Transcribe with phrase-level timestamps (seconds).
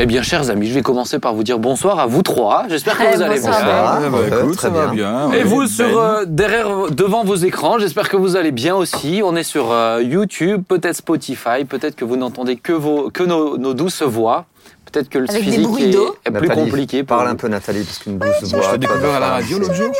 [0.00, 2.64] Eh bien, chers amis, je vais commencer par vous dire bonsoir à vous trois.
[2.68, 3.50] J'espère que vous allez bien.
[3.50, 3.56] Ben.
[3.64, 5.28] Ah, bah, Ouais, écoute, très ça va bien.
[5.28, 5.32] bien.
[5.38, 5.66] Et vous, Ben.
[5.68, 9.22] sur, euh, derrière, devant vos écrans, j'espère que vous allez bien aussi.
[9.24, 13.56] On est sur euh, YouTube, peut-être Spotify, peut-être que vous n'entendez que, vos, que nos,
[13.56, 14.46] nos douces voix.
[14.90, 17.04] Peut-être que le Avec physique est, plus Nathalie, compliqué.
[17.04, 17.32] Parle vous.
[17.32, 18.62] un peu, Nathalie, parce qu'une douce Je voix.
[18.62, 19.92] t'ai pas découvert à la radio l'autre jour.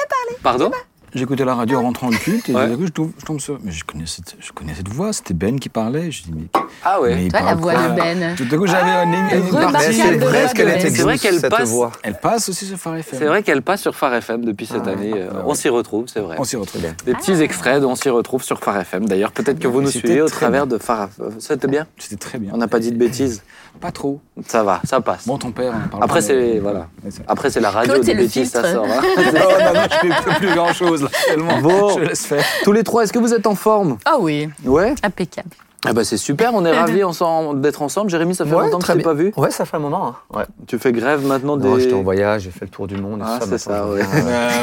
[0.43, 0.71] Pardon?
[1.15, 2.69] J'écoutais la radio en rentrant de culte et Ouais.
[2.81, 3.59] je tombe, je tombe sur.
[3.63, 6.11] Mais je connais cette, je connais cette voix, c'était Ben qui parlait.
[6.11, 6.47] Je dis, mais.
[6.85, 7.15] Ah ouais.
[7.15, 8.35] mais Toi, la voix de Ben.
[8.37, 9.95] Tout à coup, j'avais une, une partie.
[9.95, 10.81] C'est vrai qu'elle Ben.
[10.95, 11.93] C'est vrai qu'elle cette passe- voix.
[12.03, 13.19] Elle passe aussi sur Phare FM.
[13.19, 15.13] C'est vrai qu'elle passe sur Phare FM depuis cette Ah, année.
[15.15, 15.43] euh, ah, ouais.
[15.47, 16.37] On s'y retrouve, c'est vrai.
[16.39, 16.83] On s'y retrouve.
[17.07, 19.07] Des petits extraits dont on s'y retrouve sur Phare FM.
[19.07, 20.77] D'ailleurs, peut-être que vous nous suivez au travers bien.
[20.79, 22.51] de Phare C'était bien C'était très bien.
[22.55, 23.43] On n'a pas dit de bêtises
[23.81, 24.21] Pas trop.
[24.47, 25.27] Ça va, ça passe.
[25.27, 26.89] Bon, ton père, on en parle Après, pas, c'est voilà.
[27.29, 28.87] Après, c'est la radio Claude, des c'est le bêtises, ça sort.
[28.87, 29.03] hein.
[29.17, 31.09] non, non, non, je fais plus, plus grand chose là.
[31.27, 31.59] Tellement.
[31.61, 31.99] Bon.
[31.99, 32.45] Je laisse faire.
[32.63, 33.99] Tous les trois, est-ce que vous êtes en forme?
[34.07, 34.95] Ah oui, Ouais?
[35.03, 35.51] impeccable.
[35.87, 38.11] Ah bah c'est super, on est ravis ensemble d'être ensemble.
[38.11, 39.33] Jérémy, ça fait Ouais, longtemps que je t'ai pas vu.
[39.37, 40.07] Ouais, ça fait un moment.
[40.09, 40.17] hein.
[40.39, 40.45] Ouais.
[40.67, 41.69] Tu fais grève maintenant des.
[41.69, 43.21] Non, j'étais en voyage, j'ai fait le tour du monde.
[43.21, 44.01] et Ah, c'est ça, ouais.
[44.01, 44.05] Ouais,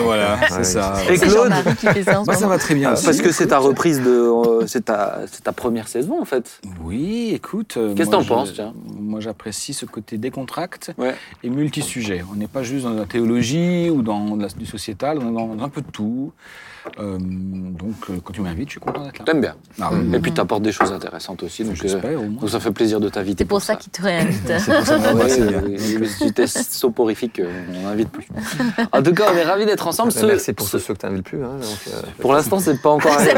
[0.03, 0.93] voilà, Ouais, c'est ça.
[1.09, 1.51] Et Claude
[2.05, 2.47] ça Moi, ça moment.
[2.49, 3.05] va très bien aussi.
[3.05, 4.09] Parce que c'est ta reprise de.
[4.09, 6.59] euh, c'est ta, c'est ta première saison en fait.
[6.83, 7.75] Oui, écoute.
[7.77, 11.15] euh, Qu'est-ce que t'en penses, tiens Moi, j'apprécie ce côté décontracte Ouais.
[11.43, 12.23] et multi-sujet.
[12.31, 15.63] On n'est pas juste dans la théologie ou dans la- du sociétal, on est dans
[15.63, 16.31] un peu de tout.
[16.99, 19.25] Euh, donc, euh, quand tu m'invites, je suis content d'être là.
[19.25, 19.55] T'aimes bien.
[19.79, 21.63] Ah oui, Et puis t'apportes des choses intéressantes aussi.
[21.63, 22.41] Donc, euh, J'espère, au moins.
[22.41, 23.43] donc ça fait plaisir de t'inviter.
[23.43, 24.41] C'est pour ça qu'il te réinvite.
[24.59, 28.27] C'est pour ça que ouais, oui, du test soporifique, euh, on n'invite plus.
[28.91, 30.11] En tout cas, on est ravis d'être ensemble.
[30.11, 30.19] ouais.
[30.19, 31.43] Ce- Merci pour ce- tous ceux que tu n'invites plus.
[31.43, 33.33] hein, donc, euh, Pour l'instant, c'est pas encore arrivé.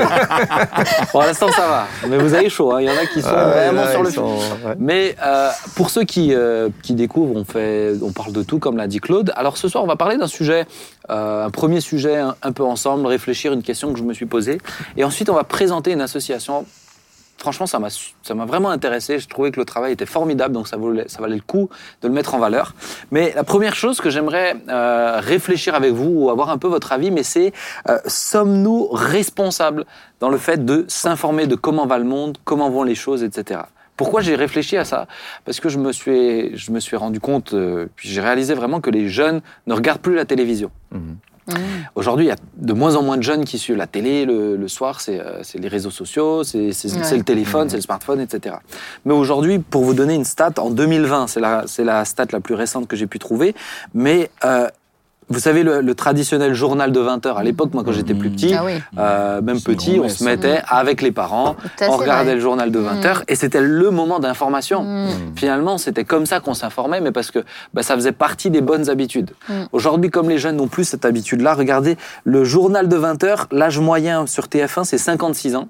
[1.12, 1.88] pour l'instant, ça va.
[2.10, 2.72] Mais vous avez chaud.
[2.74, 2.82] hein.
[2.82, 4.76] Il y en a qui sont vraiment là, sur le sont- ouais.
[4.80, 8.78] Mais euh, pour ceux qui, euh, qui découvrent, on, fait, on parle de tout, comme
[8.78, 9.32] l'a dit Claude.
[9.36, 10.66] Alors ce soir, on va parler d'un sujet,
[11.09, 14.59] un premier sujet un, un peu ensemble, réfléchir une question que je me suis posée.
[14.98, 16.66] Et ensuite, on va présenter une association.
[17.38, 19.20] Franchement, ça m'a ça m'a vraiment intéressé.
[19.20, 21.70] Je trouvais que le travail était formidable, donc ça valait, ça valait le coup
[22.02, 22.74] de le mettre en valeur.
[23.12, 26.94] Mais la première chose que j'aimerais euh, réfléchir avec vous ou avoir un peu votre
[26.94, 27.52] avis, mais c'est
[27.90, 29.85] euh, sommes-nous responsables
[30.22, 33.62] dans le fait de s'informer de comment va le monde, comment vont les choses, etc.
[33.98, 35.08] Pourquoi j'ai réfléchi à ça?
[35.46, 38.81] Parce que je me suis, je me suis rendu compte, euh, puis j'ai réalisé vraiment
[38.81, 40.72] que les jeunes ne regardent plus la télévision.
[40.92, 41.18] Mhm.
[41.96, 44.56] Aujourd'hui, il y a de moins en moins de jeunes qui suivent la télé le,
[44.56, 47.18] le soir, c'est euh, c'est les réseaux sociaux, c'est Ouais.
[47.18, 48.56] le téléphone, c'est le smartphone, etc.
[49.03, 52.40] Mais aujourd'hui, pour vous donner une stat, en 2020, c'est la, c'est la stat la
[52.40, 53.56] plus récente que j'ai pu trouver,
[53.94, 54.70] mais euh,
[55.29, 58.29] vous savez, le, le traditionnel journal de 20 heures, à l'époque, moi quand j'étais plus
[58.29, 58.73] petit, Ah oui.
[58.97, 62.35] euh, même petit, on se mettait avec les parents, on regardait vrai.
[62.35, 64.84] le journal de 20 heures, et c'était le moment d'information.
[64.84, 65.07] Mm.
[65.35, 67.39] Finalement, c'était comme ça qu'on s'informait, mais parce que
[67.73, 69.31] bah, ça faisait partie des bonnes habitudes.
[69.72, 73.79] Aujourd'hui, comme les jeunes n'ont plus cette habitude-là, regardez le journal de 20 heures, l'âge
[73.79, 75.69] moyen sur TF1, c'est 56 ans.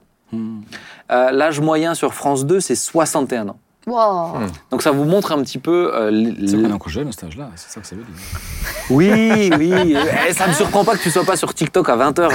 [1.11, 3.57] Euh, l'âge moyen sur France 2, c'est 61 ans.
[3.85, 4.39] Wow.
[4.71, 5.91] Donc ça vous montre un petit peu...
[5.93, 8.03] euh, l- C'est qu'on est encore jeune à cet âge-là, c'est ça que ça veut
[8.03, 8.13] dire.
[8.89, 9.95] Oui, oui.
[10.29, 12.29] Et ça ne me surprend pas que tu sois pas sur TikTok à 20h.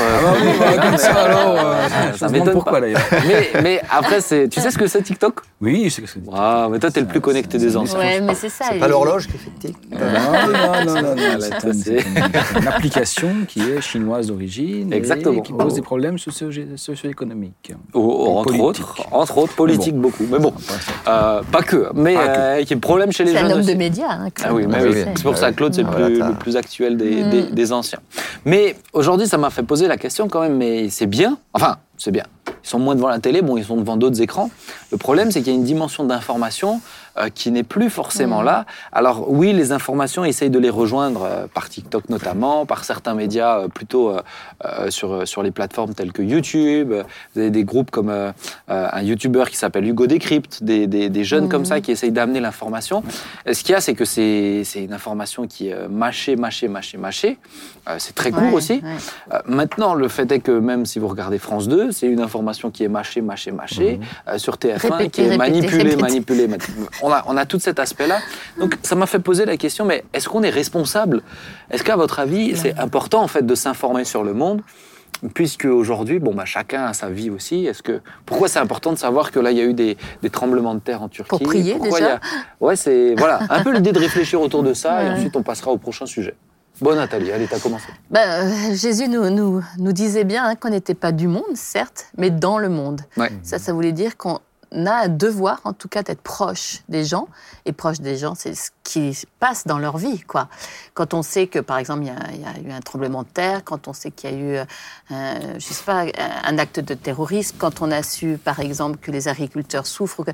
[0.82, 2.81] comme ça, alors, euh, ça m'étonne pourquoi, pas.
[2.82, 3.00] d'ailleurs.
[3.26, 5.41] Mais, mais après, c'est, tu sais ce que c'est TikTok?
[5.60, 6.20] Oui, je sais que c'est.
[6.25, 7.98] Waouh, mais toi, t'es le plus connecté des anciens.
[7.98, 8.66] Ouais, mais c'est ça.
[8.72, 9.76] C'est pas l'horloge qui fait tic.
[9.91, 15.38] Non, non, non, non, non, c'est une, une application qui est chinoise d'origine Exactement.
[15.38, 17.72] et qui pose des problèmes socio- socio-économiques.
[17.94, 20.25] Ou entre autres, entre autres, politique beaucoup.
[20.30, 20.53] Mais bon,
[21.38, 21.88] euh, pas que.
[21.94, 22.38] Mais Pas que.
[22.38, 23.72] euh, il y a problème chez les C'est jeunes un homme aussi.
[23.72, 24.10] de médias.
[24.10, 27.22] hein, Claude, Ah oui, c'est pour ça que Claude, c'est le, le plus actuel des,
[27.25, 27.31] Mm.
[27.31, 28.00] des- des anciens.
[28.44, 31.38] Mais aujourd'hui, ça m'a fait poser la question quand même, mais c'est bien.
[31.54, 32.25] Enfin, c'est bien.
[32.65, 34.50] Ils sont moins devant la télé, bon, ils sont devant d'autres écrans.
[34.93, 36.81] Le problème, c'est qu'il y a une dimension d'information
[37.18, 38.66] euh, qui n'est plus forcément là.
[38.92, 43.58] Alors oui, les informations, essayent de les rejoindre euh, par TikTok notamment, par certains médias
[43.60, 44.12] euh, plutôt
[44.90, 46.92] sur, sur les plateformes telles que YouTube.
[47.34, 48.10] Vous avez des groupes comme
[48.68, 51.48] un YouTuber qui s'appelle Hugo Décrypte, des, des, des jeunes Mhm.
[51.50, 53.02] comme ça qui essayent d'amener l'information.
[53.50, 56.98] Ce qu'il y a, c'est que c'est c'est une information qui est mâchée, mâchée, mâchée,
[56.98, 57.38] mâchée.
[57.98, 58.82] C'est très court Ouais, aussi.
[58.84, 59.38] ouais.
[59.46, 62.84] Maintenant, le fait est que même si vous regardez France 2, c'est une information qui
[62.84, 63.98] est mâchée, mâchée, mâchée.
[64.28, 65.97] Euh, sur TF1, qui est répétez, manipulée, répétez.
[66.03, 66.48] manipulée.
[66.48, 66.62] mani-
[67.09, 68.19] On a, on a tout cet aspect-là.
[68.60, 71.22] Donc, ça m'a fait poser la question, mais est-ce qu'on est responsable?
[71.71, 74.60] Est-ce qu'à votre avis, c'est important en fait de s'informer sur le monde
[75.34, 77.65] Puisque aujourd'hui, bon, bah, chacun a sa vie aussi.
[77.66, 80.31] Est-ce que pourquoi c'est important de savoir que là, il y a eu des, des
[80.31, 81.28] tremblements de terre en Turquie?
[81.31, 82.10] Pour prier, Pourquoi déjà?
[82.10, 85.09] il y a- Ouais, c'est voilà, un peu l'idée de réfléchir autour de ça, et
[85.10, 86.34] ensuite on passera au prochain sujet.
[86.81, 87.87] Bon, Nathalie, allez, t'as commencé.
[88.10, 92.07] Ben, euh, Jésus nous, nous, nous disait bien hein, qu'on n'était pas du monde, certes,
[92.16, 93.01] mais dans le monde.
[93.16, 93.33] Ouais.
[93.43, 94.39] Ça, ça voulait dire qu'on
[94.72, 97.28] a un devoir, en tout cas, d'être proche des gens.
[97.65, 100.48] Et proche des gens, c'est ce qui se passe dans leur vie, quoi.
[100.94, 103.22] Quand on sait que, par exemple, il y a, il y a eu un tremblement
[103.22, 104.66] de terre, quand on sait qu'il y a eu,
[105.10, 106.04] euh, je sais pas,
[106.44, 110.30] un acte de terrorisme, quand on a su, par exemple, que les agriculteurs souffrent, que-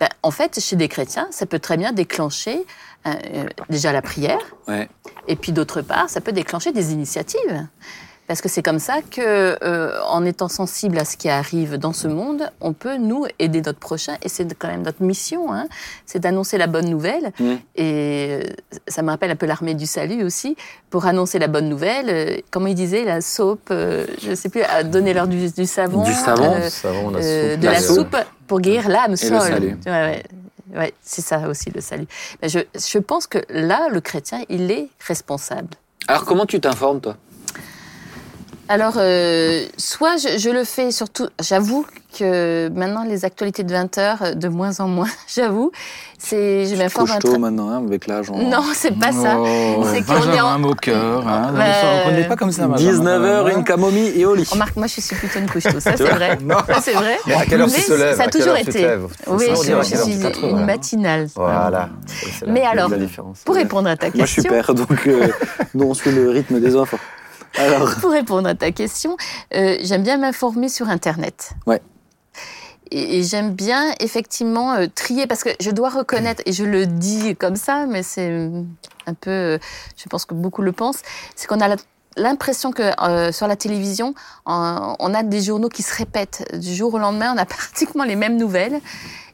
[0.00, 2.64] ben, en fait, chez des chrétiens, ça peut très bien déclencher
[3.06, 4.88] euh, euh, déjà la prière, Ouais.
[5.28, 7.66] et puis d'autre part, ça peut déclencher des initiatives.
[8.26, 11.92] Parce que c'est comme ça que, euh, en étant sensible à ce qui arrive dans
[11.92, 14.16] ce monde, on peut nous aider notre prochain.
[14.22, 15.66] Et c'est quand même notre mission, hein,
[16.06, 17.32] c'est d'annoncer la bonne nouvelle.
[17.38, 17.52] Mm.
[17.76, 18.42] Et euh,
[18.88, 20.56] ça me rappelle un peu l'armée du salut aussi.
[20.88, 24.48] Pour annoncer la bonne nouvelle, euh, comment il disait, la soupe, euh, je ne sais
[24.48, 26.02] plus, à donner leur du, du savon.
[26.04, 26.54] Du savon.
[26.54, 27.96] euh, Savon, la euh, soupe, de la la soupe.
[27.96, 28.16] soupe
[28.46, 29.14] pour guérir l'âme.
[30.74, 32.06] Ouais, c'est ça aussi le salut.
[32.42, 35.68] Mais je, je pense que là, le chrétien, il est responsable.
[36.08, 37.16] Alors, comment tu t'informes, toi?
[38.68, 41.84] Alors, euh, soit je, je le fais surtout, j'avoue
[42.18, 45.70] que maintenant les actualités de 20 heures, euh, de moins en moins, j'avoue,
[46.18, 48.30] c'est, je Tu te m'informe couches un tôt maintenant, hein, avec l'âge.
[48.30, 49.36] on- Non, c'est pas ça.
[49.38, 51.28] Oh, C'est qu'on est en- Moqueur.
[51.28, 52.06] Hein, Ouais.
[52.06, 52.66] On ne pas comme ça.
[52.66, 52.90] Benjamin.
[52.90, 53.54] 19h, Ouais.
[53.54, 54.48] une camomille et au lit.
[54.50, 56.38] Remarque, moi je suis plutôt une couche tôt, ça c'est vrai.
[56.68, 57.18] Ça c'est vrai.
[57.36, 58.16] À quelle heure Mais tu te lèves?
[58.16, 58.88] Ça a toujours tu te été.
[59.26, 60.66] Oui, je, je suis tu te une voilà.
[60.66, 61.28] matinale.
[61.34, 61.90] Voilà.
[62.46, 63.40] Mais alors, la différence.
[63.44, 65.28] Pour répondre à ta Moi, je suis question, père, donc euh,
[65.74, 66.98] nous, on suit le rythme des enfants.
[67.56, 69.16] Alors, pour répondre à ta question,
[69.54, 71.52] euh, j'aime bien m'informer sur Internet.
[71.66, 71.80] Ouais.
[72.90, 76.86] Et, et j'aime bien effectivement euh, trier parce que je dois reconnaître et je le
[76.86, 78.62] dis comme ça, mais c'est euh,
[79.06, 79.58] un peu, euh,
[79.96, 81.00] je pense que beaucoup le pensent,
[81.34, 81.76] c'est qu'on a la-
[82.16, 84.14] l'impression que euh, sur la télévision,
[84.46, 88.16] on a des journaux qui se répètent du jour au lendemain, on a pratiquement les
[88.16, 88.80] mêmes nouvelles.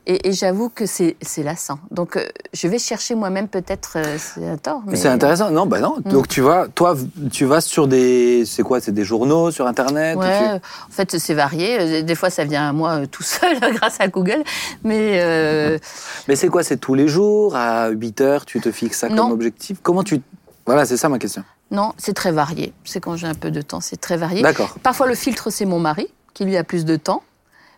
[0.07, 1.79] Et, et j'avoue que c'est lassant.
[1.91, 2.25] Donc, euh,
[2.55, 4.83] je vais chercher moi-même peut-être, euh, c'est un tort.
[4.87, 4.97] Mais...
[4.97, 5.51] c'est intéressant.
[5.51, 5.97] Non, bah non.
[6.05, 6.11] Mm.
[6.11, 6.97] Donc, tu vas, toi,
[7.31, 8.45] tu vas sur des.
[8.47, 11.77] C'est quoi C'est des journaux sur Internet ou Ouais, tu- en fait, c'est varié.
[11.81, 14.43] Euh, Des fois, ça vient à moi euh, tout seul grâce à Google.
[14.85, 15.79] Mais euh,
[16.29, 19.25] Mais c'est quoi C'est tous les jours À 8 heures, tu te fixes ça Non.
[19.25, 19.79] comme objectif?
[19.83, 20.21] Comment tu.
[20.67, 21.45] Voilà, c'est ça ma question.
[21.71, 22.73] non, c'est très varié.
[22.85, 24.41] C'est quand j'ai un peu de temps, c'est très varié.
[24.43, 24.77] D'accord.
[24.83, 27.23] Parfois, le filtre, c'est mon mari, qui lui a plus de temps.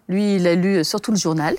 [0.08, 1.56] Lui, il a lu surtout le journal,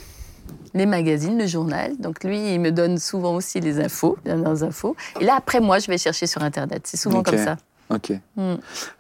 [0.74, 1.94] les magazines, le journal.
[2.00, 4.96] Donc, lui, il me donne souvent aussi les infos, les dernières infos.
[5.20, 6.84] Et là, après, moi, je vais chercher sur Internet.
[6.86, 7.58] C'est souvent comme ça.
[7.90, 8.12] Ok.
[8.36, 8.42] Mm.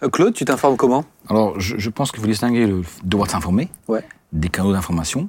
[0.03, 1.03] Euh, Claude, tu t'informes comment?
[1.29, 4.03] Alors, je, je pense qu'il faut distinguer le devoir de s'informer Ouais.
[4.31, 5.27] des canaux d'information.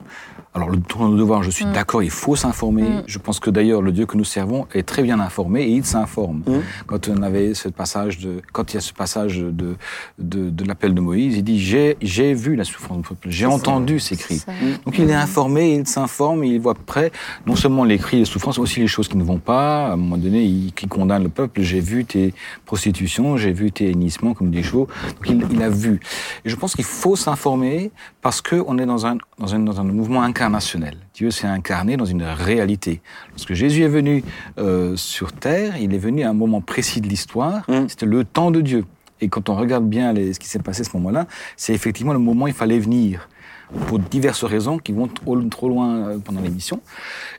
[0.56, 1.72] Alors, le tour de devoir, je suis Mm.
[1.72, 2.82] d'accord, il faut s'informer.
[2.82, 3.02] Mm.
[3.08, 5.84] Je pense que d'ailleurs, le Dieu que nous servons est très bien informé et il
[5.84, 6.42] s'informe.
[6.46, 6.52] Mm.
[6.86, 9.74] Quand on avait ce passage de, quand il y a ce passage de,
[10.20, 13.46] de, de l'appel de Moïse, il dit j'ai, j'ai vu la souffrance du peuple, j'ai
[13.46, 14.44] entendu ces cris.
[14.84, 17.10] Donc il est informé, il s'informe, il voit près
[17.46, 19.88] non seulement les cris, les souffrances, mais aussi les choses qui ne vont pas.
[19.88, 21.62] À un moment donné, il, il condamne le peuple.
[21.62, 22.32] J'ai vu tes
[22.64, 24.86] prostitutions, j'ai vu tes hennissements comme des chevaux.
[25.16, 25.98] Donc il, il a vu.
[26.44, 27.90] Et je pense qu'il faut s'informer
[28.22, 30.96] parce qu'on est dans un, dans, un, dans un mouvement incarnationnel.
[31.14, 33.00] Dieu s'est incarné dans une réalité.
[33.30, 34.22] Lorsque Jésus est venu
[34.58, 37.68] euh, sur terre, il est venu à un moment précis de l'histoire.
[37.68, 37.88] Mm.
[37.88, 38.84] C'était le temps de Dieu.
[39.20, 41.26] Et quand on regarde bien les- ce qui s'est passé à ce moment-là,
[41.56, 43.28] c'est effectivement le moment où il fallait venir
[43.86, 46.80] pour diverses raisons qui vont trop, trop loin euh, pendant l'émission.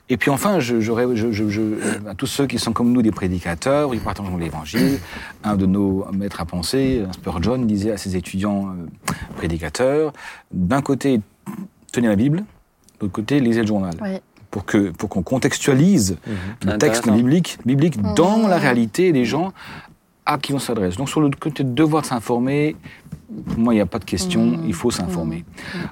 [0.08, 2.92] Et puis enfin, je, j'aurais- je, je- je- euh, à tous ceux qui sont comme
[2.92, 4.98] nous des prédicateurs, ils partagent l'évangile.
[5.44, 10.12] Un de nos maîtres à penser, Spurgeon, disait à ses étudiants euh, prédicateurs,
[10.52, 11.20] d'un côté,
[11.96, 12.44] tenez la Bible, de
[13.02, 13.94] l'autre côté, lisez le journal.
[14.02, 14.20] Ouais.
[14.50, 16.16] Pour que pour qu'on contextualise
[16.64, 18.14] le texte biblique, biblique Mhm.
[18.14, 19.52] dans la réalité des gens
[20.24, 20.96] à qui on s'adresse.
[20.96, 22.74] Donc sur le côté de devoir de s'informer,
[23.48, 24.64] pour moi il n'y a pas de question, Mhm.
[24.66, 25.44] il faut s'informer.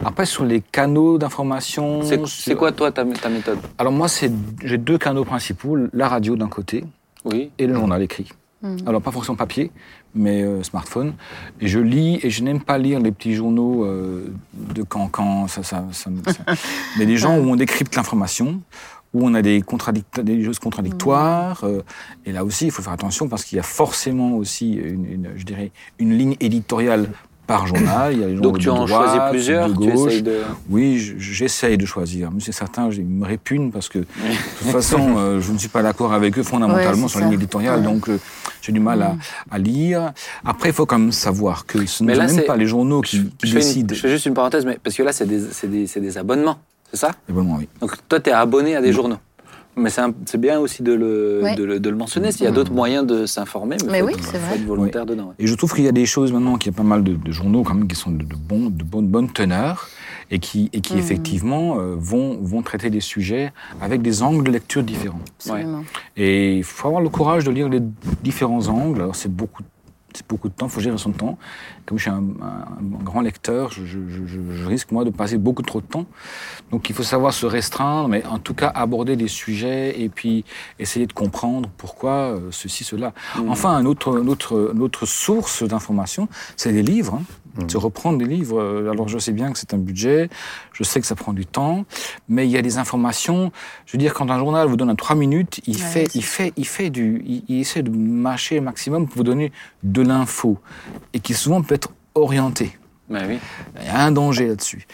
[0.04, 3.58] Après sur les canaux d'information, C'est sur- quoi, toi, ta, ta méthode?
[3.78, 4.30] Alors moi c'est
[4.64, 6.84] j'ai deux canaux principaux, la radio d'un côté
[7.24, 7.50] Oui.
[7.58, 8.28] et le journal écrit.
[8.62, 8.78] Mhm.
[8.86, 9.70] Alors pas forcément papier,
[10.14, 11.14] mais euh, smartphone.
[11.60, 15.62] Et je lis et je n'aime pas lire les petits journaux euh, de cancan, ça,
[15.62, 16.10] ça, ça,
[16.98, 18.60] mais des gens où on décrypte l'information,
[19.12, 19.62] où on a des,
[20.44, 21.64] choses contradictoires.
[21.64, 21.82] euh,
[22.26, 25.30] et là aussi, il faut faire attention parce qu'il y a forcément aussi une, une-
[25.36, 27.08] je dirais, une ligne éditoriale
[27.46, 28.12] par journal.
[28.12, 30.08] Il y a les Donc, journaux tu de en droite, choisis plusieurs de gauche.
[30.12, 30.38] essayes de.
[30.70, 32.30] Oui, je- j'essaye de choisir.
[32.32, 34.04] Mais c'est certain, ils me répugnent parce que, de
[34.58, 37.30] toute façon, euh, je ne suis pas d'accord avec eux fondamentalement Ouais, sur la ça.
[37.30, 37.84] ligne éditoriale, Ouais.
[37.84, 38.18] donc euh,
[38.62, 39.16] j'ai du mal à,
[39.50, 40.12] à lire.
[40.44, 43.46] Après, il faut quand même savoir que ce ne sont pas les journaux qui, qui
[43.48, 43.94] Je fais, une- décident.
[43.94, 46.16] je fais juste une parenthèse, mais parce que là, c'est des, c'est des, c'est des
[46.18, 46.58] abonnements,
[46.90, 47.10] c'est ça?
[47.28, 47.68] Évidemment, oui.
[47.80, 49.18] Donc, toi, tu es abonné à des journaux?
[49.76, 51.54] Mais c'est bien aussi de le, Ouais.
[51.56, 52.30] de le, de le mentionner.
[52.32, 54.54] S'il y a d'autres moyens de s'informer, Mais faut oui, être- c'est faut vrai.
[54.56, 55.24] être volontaire dedans.
[55.28, 55.34] ouais.
[55.38, 57.14] Et je trouve qu'il y a des choses maintenant, qu'il y a pas mal de,
[57.14, 59.88] de journaux quand même qui sont de, de, bons, de bonne, bonne teneur
[60.30, 60.98] et qui, et qui Mhm.
[61.00, 65.20] effectivement euh, vont, vont traiter des sujets avec des angles de lecture différents.
[65.38, 65.84] Absolument.
[66.16, 67.80] Et il faut avoir le courage de lire les
[68.22, 69.00] différents angles.
[69.02, 69.62] Alors c'est beaucoup
[70.16, 71.36] C'est beaucoup de temps, il faut gérer son temps.
[71.86, 75.04] Comme je suis un, un- un grand lecteur, je, je- je- je- je risque, moi,
[75.04, 76.06] de passer beaucoup trop de temps.
[76.70, 80.44] Donc il faut savoir se restreindre, mais en tout cas aborder des sujets et puis
[80.78, 83.12] essayer de comprendre pourquoi euh, ceci, cela.
[83.48, 87.14] Enfin, un autre, une autre, une autre source d'information, c'est les livres.
[87.20, 87.22] hein.
[87.68, 88.60] Se reprendre des livres.
[88.60, 90.28] Euh, Alors je sais bien que c'est un budget,
[90.72, 91.84] je sais que ça prend du temps,
[92.28, 93.52] mais il y a des informations.
[93.86, 96.24] Je veux dire, quand un journal vous donne un trois minutes, il Ouais, fait, il
[96.24, 99.52] fait, il fait du, il, il essaie de mâcher le maximum pour vous donner
[99.84, 100.58] de l'info
[101.12, 102.76] et qui souvent peut être orienté.
[103.08, 103.38] Bah oui.
[103.80, 104.86] Il y a un danger là-dessus.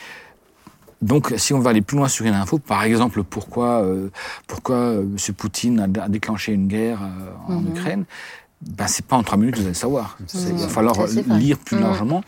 [1.02, 4.10] Donc, si on va aller plus loin sur une info, par exemple, pourquoi, euh,
[4.46, 5.34] pourquoi euh, M.
[5.34, 7.68] Poutine a, a déclenché une guerre euh, en Mhm.
[7.70, 8.04] Ukraine,
[8.60, 10.18] ben, c'est pas en trois minutes que vous allez le savoir.
[10.34, 10.94] Il va falloir
[11.38, 11.82] lire plus Mhm.
[11.82, 12.22] largement.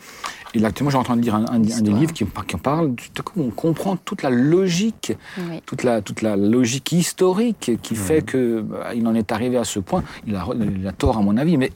[0.55, 2.55] Et là, actuellement, j'ai en train de lire un, un- un des livres qui, qui
[2.55, 2.93] en parle.
[2.95, 5.13] Tout à coup, on comprend toute la logique,
[5.49, 5.61] Oui.
[5.65, 9.63] toute la, toute la logique historique qui fait que bah, il en est arrivé à
[9.63, 10.03] ce point.
[10.27, 10.45] Il a,
[10.79, 11.71] il a tort, à mon avis, mais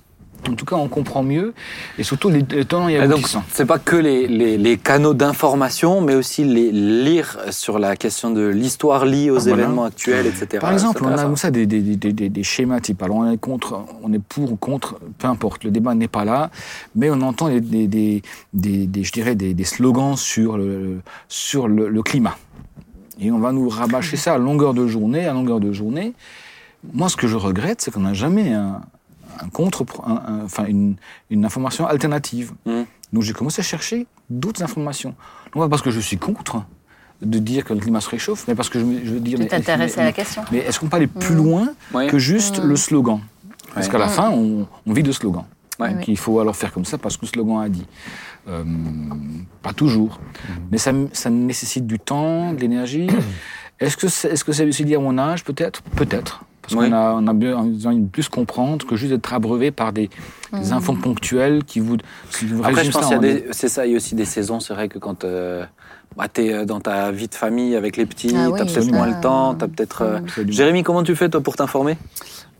[0.50, 1.54] en tout cas, on comprend mieux.
[1.98, 3.44] Et surtout, les, les tenants et donc, aboutissants.
[3.52, 8.32] c'est pas que les, les- les canaux d'information, mais aussi les lire sur la question
[8.32, 9.64] de l'histoire liée aux Ah, voilà.
[9.64, 10.60] événements actuels, etc.
[10.62, 13.02] Par exemple, on a comme ça des, des, des, des, des schémas types.
[13.04, 16.26] Alors, on est contre, on est pour ou contre, peu importe, le débat n'est pas
[16.26, 16.50] là,
[16.96, 18.22] mais on entend des,
[18.54, 22.38] je dirais, des, des slogans sur le, sur le, le climat.
[23.20, 26.14] Et on va nous rabâcher ça à longueur de journée, à longueur de journée.
[26.94, 28.82] Moi, ce que je regrette, c'est qu'on n'a jamais un,
[29.44, 30.96] un contre, un- une,
[31.30, 32.54] une information alternative.
[32.66, 32.86] Mhm.
[33.14, 35.16] Donc, j'ai commencé à chercher d'autres informations.
[35.56, 36.64] Non pas parce que je suis contre
[37.22, 39.38] de dire que le climat se réchauffe, mais parce que je, veux dire...
[39.38, 40.44] Tu mais- t'intéresses à la question.
[40.52, 41.38] mais est-ce qu'on peut aller plus Mm.
[41.38, 42.08] loin Oui.
[42.08, 43.22] que juste le slogan?
[43.74, 45.46] Parce qu'à la fin, on, on vit de slogan.
[45.80, 45.90] Ouais.
[45.90, 46.06] Donc Oui.
[46.10, 47.86] il faut alors faire comme ça parce que le slogan a dit.
[48.50, 48.64] Euh,
[49.62, 50.20] pas toujours.
[50.72, 53.08] Mais ça, ça nécessite du temps, de l'énergie.
[53.80, 55.44] Est-ce que c'est est -ce c'est aussi lié à mon âge?
[55.44, 55.82] Peut-être.
[55.96, 56.44] Peut-être.
[56.68, 56.90] Parce Oui.
[56.90, 60.10] qu'on a, on a besoin de plus comprendre que juste d'être abreuvé par des,
[60.52, 61.96] des infos ponctuelles qui vous,
[62.38, 64.16] qui vous Après, je pense qu'il y a des, c'est ça, il y a aussi
[64.16, 64.60] des saisons.
[64.60, 65.66] C'est vrai que quand euh,
[66.18, 68.66] bah, tu es dans ta vie de famille avec les petits, Ah tu oui, as
[68.66, 70.02] peut-être moins le temps, tu as peut-être.
[70.02, 70.20] euh.
[70.50, 71.98] Jérémy, comment tu fais toi pour t'informer?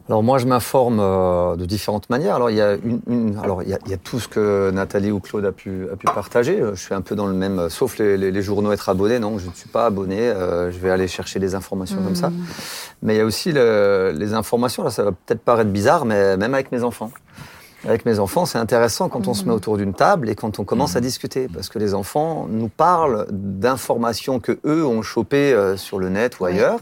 [0.10, 2.36] Alors moi, je m'informe euh, de différentes manières.
[2.36, 4.30] Alors il y a une, une- alors il y a, il y a tout ce
[4.30, 6.60] que Nathalie ou Claude a pu, a pu partager.
[6.74, 9.20] Je suis un peu dans le même, euh, sauf les, les- les journaux être abonné.
[9.20, 10.20] Non, je ne suis pas abonné.
[10.20, 12.32] euh, je vais aller chercher des informations comme ça.
[13.02, 14.82] Mais il y a aussi le- les informations.
[14.84, 17.12] Là, ça va peut-être paraître bizarre, mais même avec mes enfants.
[17.88, 20.64] Avec mes enfants, c'est intéressant quand on se met autour d'une table et quand on
[20.66, 25.78] commence à discuter, parce que les enfants nous parlent d'informations que eux ont chopées euh,
[25.78, 26.52] sur le net ou Ouais.
[26.52, 26.80] ailleurs,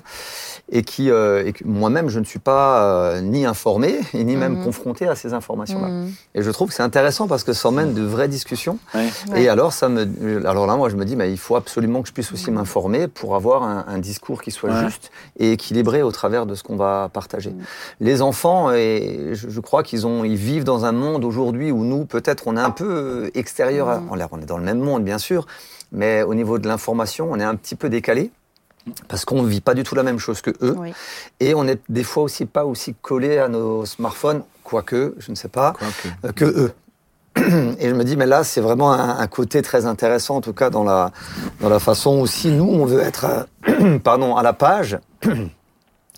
[0.72, 4.36] et qui, euh, et que moi-même, je ne suis pas euh, ni informé et ni
[4.36, 4.64] même Mhm.
[4.64, 5.90] confronté à ces informations-là.
[6.34, 8.80] Et je trouve que c'est intéressant parce que ça emmène de vraies discussions.
[8.96, 9.08] Ouais.
[9.32, 9.44] Ouais.
[9.44, 12.08] Et alors, ça me, alors là, moi, je me dis, mais il faut absolument que
[12.08, 14.86] je puisse aussi m'informer pour avoir un, un discours qui soit Ouais.
[14.86, 17.54] juste et équilibré au travers de ce qu'on va partager.
[18.00, 21.84] Les enfants, et je, je crois qu'ils ont, ils vivent dans un monde aujourd'hui où
[21.84, 23.90] nous, peut-être, on est un peu extérieur.
[23.90, 25.46] À, on est- on est dans le même monde, bien sûr,
[25.92, 28.32] mais au niveau de l'information, on est un petit peu décalé.
[29.08, 30.76] Parce qu'on ne vit pas du tout la même chose que eux.
[30.78, 30.94] Oui.
[31.40, 35.36] Et on est des fois aussi pas aussi collé à nos smartphones, quoique, je ne
[35.36, 36.08] sais pas, Quoique.
[36.28, 36.72] euh, que eux.
[37.80, 40.54] Et je me dis, mais là, c'est vraiment un, un côté très intéressant, en tout
[40.54, 41.12] cas dans la,
[41.62, 43.26] dans la façon où si nous, on veut être
[43.68, 45.00] euh, pardon, à la page,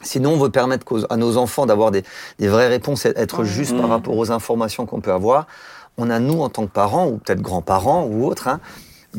[0.01, 2.03] si nous, on veut permettre à nos enfants d'avoir des,
[2.39, 3.91] des vraies réponses et être juste par Mhm.
[3.91, 5.47] rapport aux informations qu'on peut avoir,
[5.97, 8.59] on a, nous, en tant que parents, ou peut-être grands-parents ou autres, hein,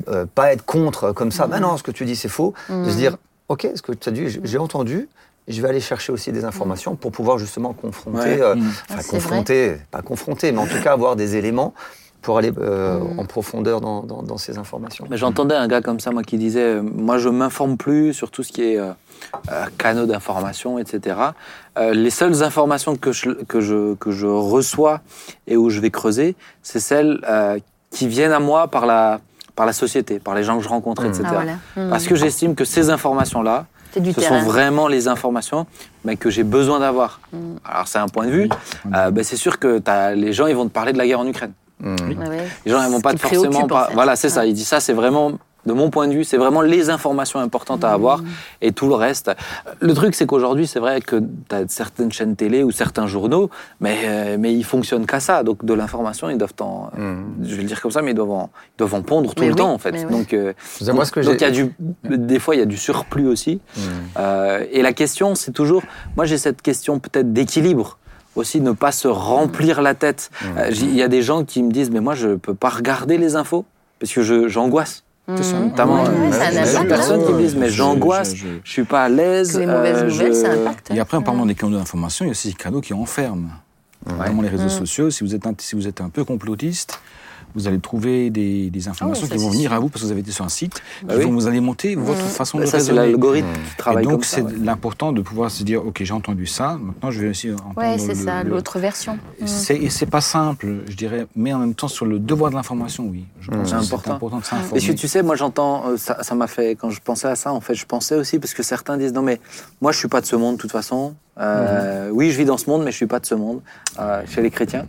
[0.08, 2.90] euh, pas être contre comme ça, ben non, ce que tu dis, c'est faux, de
[2.90, 3.16] se dire,
[3.48, 5.08] OK, ce que tu as dit, j'ai- j'ai entendu,
[5.48, 8.40] je vais aller chercher aussi des informations pour pouvoir justement confronter, Ouais.
[8.42, 8.68] euh, Mm.
[8.90, 11.74] enfin, Ah, confronter, pas confronter, mais en tout cas avoir des éléments
[12.22, 13.20] pour aller euh, Mm.
[13.20, 15.06] en profondeur dans, dans- dans ces informations.
[15.10, 18.30] Mais J'entendais un gars comme ça, moi, qui disait euh, Moi, je m'informe plus sur
[18.30, 18.92] tout ce qui est euh,
[19.78, 21.16] canaux d'information, etc.
[21.78, 25.00] Euh, les seules informations que je, que, je, que je reçois
[25.46, 27.58] et où je vais creuser, c'est celles euh,
[27.90, 29.20] qui viennent à moi par la,
[29.54, 31.22] par la société, par les gens que je rencontre, etc.
[31.26, 31.52] Ah, voilà.
[31.76, 31.90] Mm.
[31.90, 34.40] Parce que j'estime que ces informations-là, ce terrain.
[34.40, 35.66] sont vraiment les informations
[36.04, 37.20] mais que j'ai besoin d'avoir.
[37.32, 37.36] Mm.
[37.64, 38.48] Alors, c'est un point de vue.
[38.94, 39.80] Euh, ben, c'est sûr que
[40.14, 41.52] les gens, ils vont te parler de la guerre en Ukraine.
[41.80, 41.96] Mm.
[42.20, 42.48] Ouais, ouais.
[42.64, 43.64] Les gens, Ce pas forcément.
[43.64, 43.94] en fait.
[43.94, 44.46] Voilà, c'est ça.
[44.46, 45.32] Il dit ça, c'est vraiment,
[45.66, 48.22] de mon point de vue, c'est vraiment les informations importantes à avoir
[48.62, 49.30] et tout le reste.
[49.80, 53.50] Le truc, c'est qu'aujourd'hui, c'est vrai que tu as certaines chaînes télé ou certains journaux,
[53.80, 55.42] mais, euh, mais ils fonctionnent qu'à ça.
[55.42, 56.90] Donc, de l'information, ils doivent en.
[56.96, 57.44] Mm.
[57.44, 59.40] Je vais le dire comme ça, mais ils doivent en, ils doivent en pondre tout
[59.42, 60.08] Mais le oui, temps, en fait.
[60.10, 60.52] Donc, euh,
[60.92, 61.72] moi, ce que donc y a du,
[62.04, 63.60] des fois, il y a du surplus aussi.
[63.76, 63.80] Mm.
[64.18, 65.82] Euh, et la question, c'est toujours.
[66.16, 67.98] Moi, j'ai cette question peut-être d'équilibre.
[68.38, 70.30] Aussi, ne pas se remplir la tête.
[70.56, 72.54] Euh, j'ai- Il y a des gens qui me disent Mais moi, je ne peux
[72.54, 73.64] pas regarder les infos
[73.98, 75.02] parce que j'angoisse.
[75.36, 75.56] C'est ça.
[75.58, 75.64] Mm.
[75.64, 77.24] Notamment, Ouais, euh, ouais, ça a un j'ai plusieurs impact, personnes hein.
[77.26, 79.58] qui me disent Mais j'angoisse, je- je- je suis pas à l'aise.
[79.58, 80.90] Les mauvaises euh, nouvelles, je- ça impacte.
[80.92, 83.50] Et après, en parlant des canaux d'information, il y a aussi des canaux qui enferment.
[84.06, 84.68] notamment les réseaux Mm.
[84.70, 85.10] sociaux.
[85.10, 87.00] Si vous, êtes un, si vous êtes un peu complotiste,
[87.54, 90.12] vous allez trouver des, des informations Ah qui vont venir à vous parce que vous
[90.12, 91.24] avez été sur un site, Bah qui oui.
[91.26, 92.28] vont vous alimenter votre Mm.
[92.28, 93.52] façon Bah, de ça, c'est l'algorithme Mm.
[93.54, 94.36] qui Et travaille donc, comme ça.
[94.36, 94.52] c'est ouais.
[94.62, 97.98] l'important de pouvoir se dire, OK, j'ai entendu ça, maintenant je vais aussi entendre Ouais,
[97.98, 99.14] c'est ça, le- l'autre version.
[99.40, 99.46] Mm.
[99.46, 102.56] C'est, et c'est pas simple, je dirais, mais en même temps, sur le devoir de
[102.56, 103.24] l'information, oui.
[103.40, 104.02] Je pense C'est que important.
[104.04, 104.80] c'est important de Et s'informer.
[104.80, 107.52] tu, tu sais, moi j'entends, euh, ça ça m'a fait, quand je pensais à ça,
[107.52, 109.40] en fait, je pensais aussi, parce que certains disent, non mais
[109.80, 111.14] moi je suis pas de ce monde de toute façon.
[111.40, 113.60] Euh, Oui, je vis dans ce monde, mais je suis pas de ce monde,
[114.00, 114.86] euh, chez les chrétiens.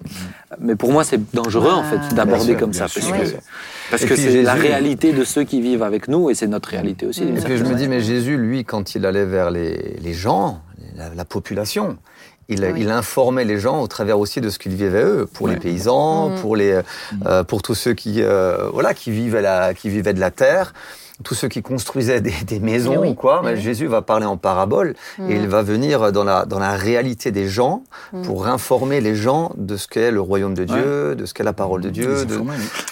[0.59, 1.91] Mais pour moi, c'est dangereux en Ah.
[2.09, 3.35] fait d'aborder Bien sûr, comme ça, parce que,
[3.91, 7.23] parce c'est la réalité de ceux qui vivent avec nous, et c'est notre réalité aussi.
[7.23, 10.61] Et puis je me dis, mais Jésus, lui, quand il allait vers les, les gens,
[10.95, 11.97] la, la population,
[12.51, 12.81] il, Oui.
[12.81, 16.29] il informait les gens au travers aussi de ce qu'ils vivaient eux, pour les paysans,
[16.29, 16.35] Mm.
[16.41, 16.81] pour, les,
[17.27, 20.73] euh, pour tous ceux qui, euh, voilà, qui, vivaient la, qui vivaient de la terre.
[21.23, 23.61] Tous ceux qui construisaient des, des maisons Mais oui, ou quoi, mais mais oui.
[23.63, 24.95] Jésus va parler en parabole
[25.27, 27.83] et il va venir dans la, dans la réalité des gens
[28.13, 28.21] Mm.
[28.23, 31.53] pour informer les gens de ce qu'est le royaume de Dieu, de ce qu'est la
[31.53, 32.25] parole de Dieu.
[32.25, 32.33] De-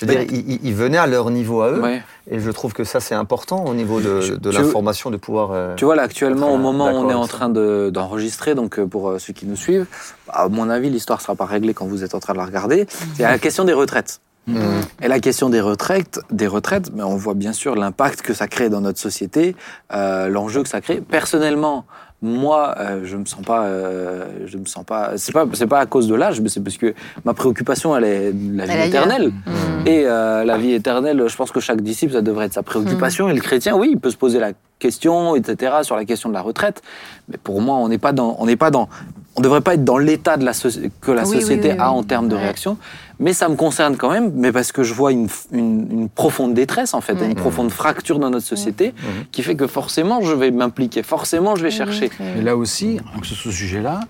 [0.01, 1.81] je veux dire, il, il- il venait à leur niveau à eux.
[1.81, 2.03] Ouais.
[2.29, 5.51] Et je trouve que ça, c'est important au niveau de, de l'information, de pouvoir.
[5.53, 8.77] euh, Tu vois, là, actuellement, au moment où on est en train de- d'enregistrer, donc
[8.77, 9.85] euh, pour euh, ceux qui nous suivent,
[10.29, 12.45] à mon avis, l'histoire ne sera pas réglée quand vous êtes en train de la
[12.45, 12.85] regarder.
[13.15, 14.19] C'est la question des retraites.
[14.47, 14.59] Mm,
[15.03, 18.47] Et la question des retraites, des retraites, mais on voit bien sûr l'impact que ça
[18.47, 19.55] crée dans notre société,
[19.93, 21.01] euh, l'enjeu que ça crée.
[21.01, 21.85] Personnellement,
[22.21, 25.11] moi, euh, je me sens pas, euh, je me sens pas.
[25.17, 28.03] C'est pas, c'est pas à cause de l'âge, mais c'est parce que ma préoccupation, elle
[28.05, 29.27] est la vie Elle éternelle.
[29.27, 29.51] Mm.
[29.87, 33.29] Et euh, la vie éternelle, je pense que chaque disciple, ça devrait être sa préoccupation.
[33.29, 36.33] Et le chrétien, oui, il peut se poser la question, etc., sur la question de
[36.33, 36.81] la retraite.
[37.29, 38.89] Mais pour moi, on n'est pas dans, on n'est pas dans,
[39.35, 41.91] on devrait pas être dans l'état de la soci- que la Oui, société oui, a
[41.91, 42.41] en termes de Ouais.
[42.41, 42.77] réaction.
[43.19, 46.53] Mais ça me concerne quand même, mais parce que je vois une, une, une profonde
[46.53, 47.23] détresse, en fait, Mm.
[47.31, 48.93] une profonde fracture dans notre société,
[49.31, 52.09] qui fait que forcément, je vais m'impliquer, forcément, je vais chercher.
[52.37, 54.01] Et là aussi, sur ce sujet-là,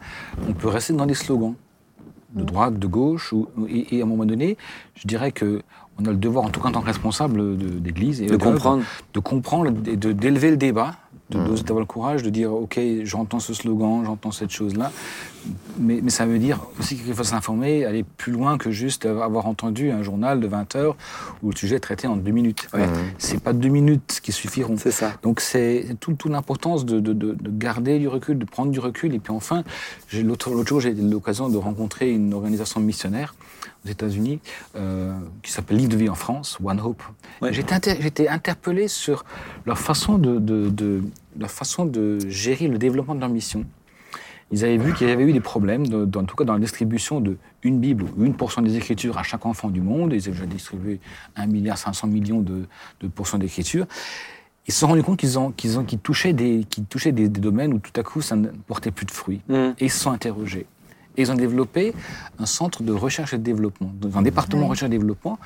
[0.50, 1.54] on peut rester dans des slogans,
[2.36, 4.58] de droite, de gauche, ou- et, et à un moment donné,
[4.96, 5.62] je dirais que
[6.00, 8.36] on a le devoir, en tout cas en tant que responsable de- d'Église, et De
[8.38, 8.84] comprendre.
[9.14, 10.92] de comprendre et de- d'élever le débat,
[11.30, 11.46] de Mm.
[11.46, 14.92] d'oser avoir le courage de dire, ok, j'entends ce slogan, j'entends cette chose-là,
[15.80, 19.46] mais, mais ça veut dire aussi qu'il faut s'informer, aller plus loin que juste avoir
[19.46, 20.96] entendu un journal de 20 heures
[21.44, 22.68] où le sujet est traité en deux minutes.
[22.74, 22.88] Ouais.
[23.18, 24.76] C'est pas deux minutes qui suffiront.
[24.78, 25.14] C'est ça.
[25.24, 28.80] Donc c'est tout, tout l'importance de, de- de- de garder du recul, de prendre du
[28.80, 29.14] recul.
[29.14, 29.64] Et puis enfin,
[30.10, 33.36] j'ai- l'autre l'autre jour, j'ai eu l'occasion de rencontrer une organisation missionnaire
[33.88, 34.40] aux États-Unis
[34.76, 37.02] euh, qui s'appelle Livre de vie en France, One Hope.
[37.42, 37.54] Ouais.
[37.54, 39.24] J'étais inter- j'étais interpellé sur
[39.66, 41.02] leur façon de, de- de-
[41.40, 43.64] leur façon de gérer le développement de leur mission.
[44.52, 46.60] Ils avaient vu qu'il y avait eu des problèmes, de- en tout cas dans la
[46.60, 50.14] distribution de une Bible ou une portion des Écritures à chaque enfant du monde.
[50.14, 51.00] Ils avaient déjà distribué
[51.36, 52.64] 1 milliard 500 millions de,
[53.02, 53.86] de portions d'Écriture.
[54.70, 57.30] Ils se sont rendus compte qu'ils ont, qu'ils ont, qu'ils touchaient, des, qu'ils touchaient des,
[57.30, 59.42] des domaines où tout à coup ça ne portait plus de fruits.
[59.48, 59.54] Mm.
[59.80, 60.66] Et ils se sont interrogés.
[61.18, 61.94] Et ils ont développé
[62.40, 65.40] un centre de recherche et de développement, dans un département de recherche et développement.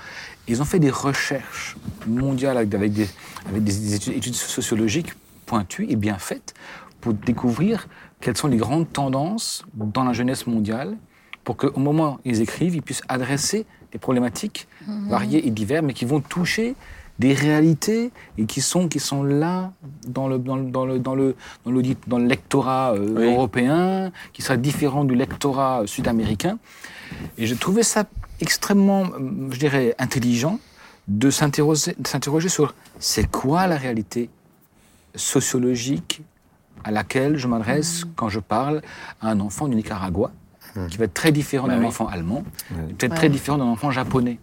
[0.47, 3.07] Ils ont fait des recherches mondiales avec, avec des,
[3.47, 5.13] avec des- des études, études sociologiques
[5.45, 6.53] pointues et bien faites
[6.99, 7.87] pour découvrir
[8.19, 10.97] quelles sont les grandes tendances dans la jeunesse mondiale
[11.43, 14.67] pour qu'au moment où ils écrivent, ils puissent adresser des problématiques
[15.09, 16.75] variées et diverses, mais qui vont toucher
[17.21, 19.71] des réalités et qui sont, qui sont là
[20.17, 21.27] dans le, dans le, dans le, dans le,
[21.63, 23.25] dans l'audit- dans le lectorat euh, Oui.
[23.33, 26.55] européen, qui sera différent du lectorat euh, sud-américain.
[27.37, 28.01] Et je trouvais ça
[28.39, 29.03] extrêmement,
[29.53, 30.55] je dirais, intelligent
[31.07, 34.29] de s'interroger sur c'est quoi la réalité
[35.15, 36.21] sociologique
[36.83, 38.81] à laquelle je m'adresse quand je parle
[39.21, 40.31] à un enfant du Nicaragua,
[40.89, 41.87] qui va être très différent Bah d'un oui.
[41.91, 42.93] enfant allemand, Ouais.
[42.97, 43.17] peut-être Ouais.
[43.17, 44.39] très différent d'un enfant japonais.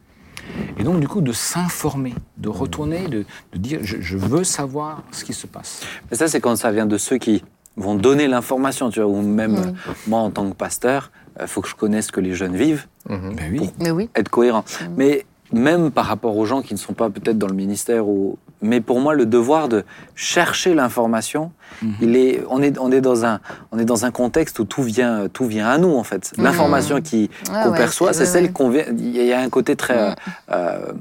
[0.79, 5.03] Et donc, du coup, de s'informer, de retourner, de, de dire je, je veux savoir
[5.13, 5.81] ce qui se passe.
[6.11, 7.45] Mais ça, c'est quand ça vient de ceux qui
[7.77, 9.73] vont donner l'information, tu vois, ou même euh,
[10.07, 12.87] moi, en tant que pasteur, il faut que je connaisse ce que les jeunes vivent,
[13.09, 13.35] Mhm.
[13.37, 13.71] Ben oui.
[13.81, 14.11] Mais oui.
[14.15, 14.65] être cohérent.
[14.97, 18.37] Mais même par rapport aux gens qui ne sont pas peut-être dans le ministère, ou...
[18.61, 21.95] mais pour moi, le devoir de chercher l'information, Mhm.
[22.01, 23.41] il est, on, est, on, est dans un,
[23.73, 26.33] on est dans un contexte où tout vient, tout vient à nous, en fait.
[26.37, 26.45] Mhm.
[26.45, 28.85] L'information qui, Ah qu'on ouais, perçoit, c'est celle qu'on vient.
[28.97, 30.15] Il y a un côté très, Mhm.
[30.53, 30.93] euh,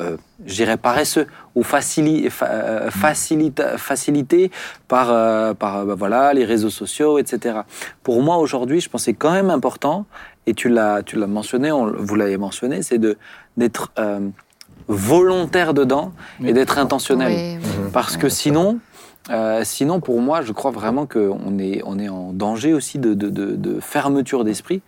[0.00, 4.50] euh, je dirais paresseux ou facili, fa- euh, facilita- facilité
[4.88, 7.60] par, euh, par bah voilà, les réseaux sociaux, etc.
[8.04, 10.06] Pour moi, aujourd'hui, je pense que c'est quand même important,
[10.46, 13.18] et tu l'as, tu l'as mentionné, on- vous l'avez mentionné, c'est de,
[13.56, 14.20] d'être euh,
[14.88, 16.12] volontaire dedans
[16.44, 17.32] et d'être intentionnel.
[17.32, 17.90] Oui, oui.
[17.92, 18.78] Parce que sinon,
[19.30, 23.14] euh, sinon, pour moi, je crois vraiment qu'on est, on est en danger aussi de,
[23.14, 24.82] de, de- de fermeture d'esprit.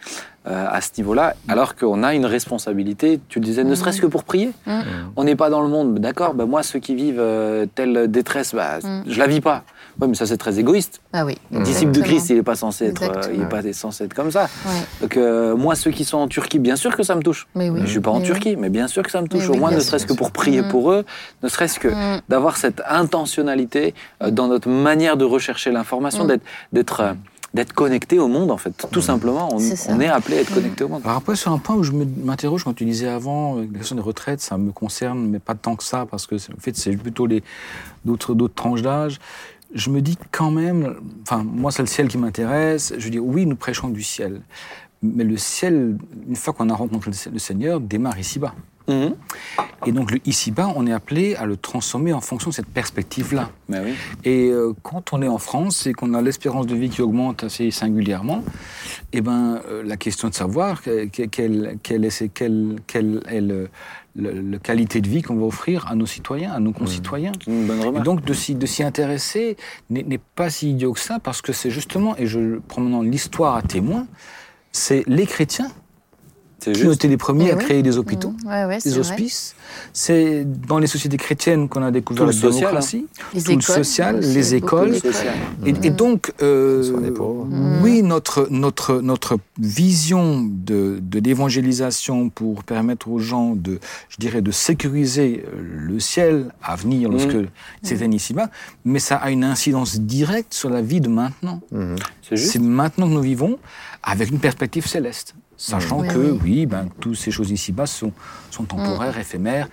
[0.46, 4.06] euh, à ce niveau-là, alors qu'on a une responsabilité, tu le disais, ne serait-ce que
[4.06, 4.50] pour prier.
[4.66, 4.80] Mm.
[5.16, 8.54] On n'est pas dans le monde, d'accord, ben moi, ceux qui vivent euh, telle détresse,
[8.54, 9.04] bah, Mm.
[9.08, 9.62] je la vis pas.
[10.00, 11.00] Ouais, mais ça, c'est très égoïste.
[11.12, 11.36] Ah oui.
[11.50, 12.00] Disciple de.
[12.02, 13.48] Christ, il n'est pas censé être, euh, il est Exactement.
[13.62, 14.44] pas censé être comme ça.
[14.66, 14.72] Ouais.
[15.02, 17.46] Donc, euh, moi, ceux qui sont en Turquie, bien sûr que ça me touche.
[17.54, 17.80] Mais oui.
[17.84, 18.26] Je suis pas en Mais oui.
[18.26, 19.42] Turquie, mais bien sûr que ça me touche.
[19.42, 20.68] Mais Au oui, moins, ne serait-ce que pour prier Mm.
[20.68, 21.04] pour eux,
[21.42, 22.22] ne serait-ce que Mm.
[22.28, 26.28] d'avoir cette intentionnalité euh, dans notre manière de rechercher l'information, Mm.
[26.28, 27.02] d'être, d'être,
[27.54, 28.86] d'être connecté au monde, en fait.
[28.90, 31.02] Tout simplement, on, est appelé à être connecté au monde.
[31.04, 34.02] Alors après, sur un point où je m'interroge, quand tu disais avant, la question des
[34.02, 36.96] retraites, ça me concerne, mais pas tant que ça, parce que c'est- en fait, c'est
[36.96, 37.44] plutôt les,
[38.04, 39.20] d'autres tranches d'âge.
[39.74, 42.94] Je me dis quand même, enfin, moi, c'est le ciel qui m'intéresse.
[42.96, 44.40] Je dis, oui, nous prêchons du ciel.
[45.02, 48.54] Mais le ciel, une fois qu'on a rencontré le- Seigneur, démarre ici-bas.
[49.86, 53.50] Et donc, le ici-bas, on est appelé à le transformer en fonction de cette perspective-là.
[53.68, 53.94] Oui.
[54.24, 57.44] Et euh, quand on est en France et qu'on a l'espérance de vie qui augmente
[57.44, 58.42] assez singulièrement,
[59.12, 63.40] eh ben, euh, la question de savoir que- que- quelle, quelle est, quelle- quelle est
[63.40, 63.68] le,
[64.16, 67.32] le- le qualité de vie qu'on va offrir à nos citoyens, à nos concitoyens.
[67.46, 69.56] Bonne Et donc de s'y, de s'y intéresser
[69.90, 73.02] n'est, n'est pas si idiot que ça, parce que c'est justement, et je prends maintenant
[73.02, 74.06] l'histoire à témoin,
[74.72, 75.70] c'est les chrétiens
[76.72, 76.94] qui ont juste.
[77.04, 77.64] été les premiers à oui.
[77.64, 78.48] créer des hôpitaux, Mm.
[78.48, 79.54] Ouais, ouais, c'est des hospices.
[79.92, 82.80] C'est dans les sociétés chrétiennes qu'on a découvert Tout la le social, hein.
[82.80, 84.94] démocratie, Les tout le écoles, social, les écoles.
[85.66, 87.46] Et, et donc, euh, pauvres.
[87.82, 94.42] oui, notre, notre, notre vision de, de l'évangélisation pour permettre aux gens de, je dirais,
[94.42, 97.36] de sécuriser euh, le ciel à venir lorsque
[97.82, 98.50] c'est un ici-bas,
[98.84, 101.60] mais ça a une incidence directe sur la vie de maintenant.
[102.22, 102.52] C'est juste.
[102.52, 103.58] C'est maintenant que nous vivons
[104.02, 105.34] avec une perspective céleste,
[105.70, 106.38] sachant Oui, que, oui.
[106.42, 108.12] oui, ben, toutes ces choses ici-bas sont,
[108.50, 109.68] sont temporaires, éphémères.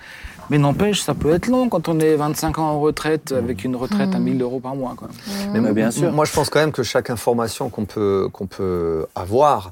[0.49, 3.75] Mais n'empêche, ça peut être long quand on est 25 ans en retraite, avec une
[3.75, 4.95] retraite à 1000 euros par mois.
[4.97, 5.07] Quoi.
[5.53, 6.11] Mais m- bien sûr.
[6.11, 9.71] Moi, je pense quand même que chaque information qu'on peut, qu'on peut avoir,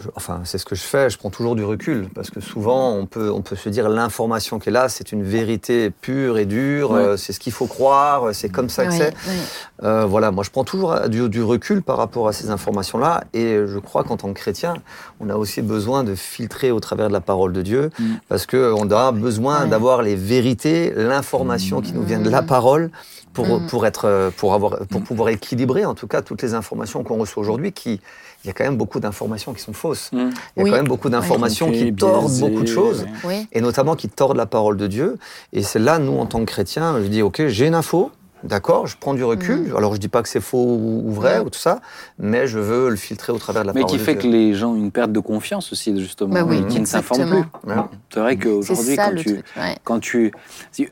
[0.00, 2.92] je- enfin, c'est ce que je fais, je prends toujours du recul, parce que souvent,
[2.94, 6.46] on peut, on peut se dire l'information qui est là, c'est une vérité pure et
[6.46, 7.00] dure, Ouais.
[7.00, 9.04] euh, c'est ce qu'il faut croire, c'est comme ça que Ouais, c'est.
[9.30, 9.36] ouais.
[9.84, 13.60] Euh, voilà, moi je prends toujours du, du recul par rapport à ces informations-là et
[13.66, 14.74] je crois qu'en tant que chrétien,
[15.20, 18.04] on a aussi besoin de filtrer au travers de la parole de Dieu Mm.
[18.28, 22.90] parce qu'on a besoin d'avoir les vérités, l'information qui nous vient de la parole
[23.32, 23.66] pour, Mm.
[23.68, 27.16] pour, être, euh, pour, avoir, pour pouvoir équilibrer en tout cas toutes les informations qu'on
[27.18, 28.00] reçoit aujourd'hui qui...
[28.44, 30.10] Il y a quand même beaucoup d'informations qui sont fausses.
[30.12, 30.18] Mhm.
[30.20, 30.70] Il y a Oui.
[30.70, 33.04] quand même beaucoup d'informations qui tordent beaucoup de choses.
[33.24, 33.46] Oui.
[33.52, 35.18] et notamment qui tordent la parole de Dieu.
[35.52, 38.10] Et c'est là, nous, en tant que chrétiens, je dis, OK, j'ai une info,
[38.42, 39.74] d'accord, je prends du recul.
[39.76, 41.46] Alors, je dis pas que c'est faux ou vrai Mm.
[41.46, 41.80] ou tout ça,
[42.18, 44.26] mais je veux le filtrer au travers de la Mais parole qui de fait que
[44.26, 47.74] les gens ont une perte de confiance aussi, justement, Bah oui, qui ne s'informent plus.
[48.14, 49.44] C'est vrai qu'aujourd'hui, quand le tu, truc.
[49.58, 49.76] ouais.
[49.84, 50.32] quand tu.
[50.72, 50.88] si-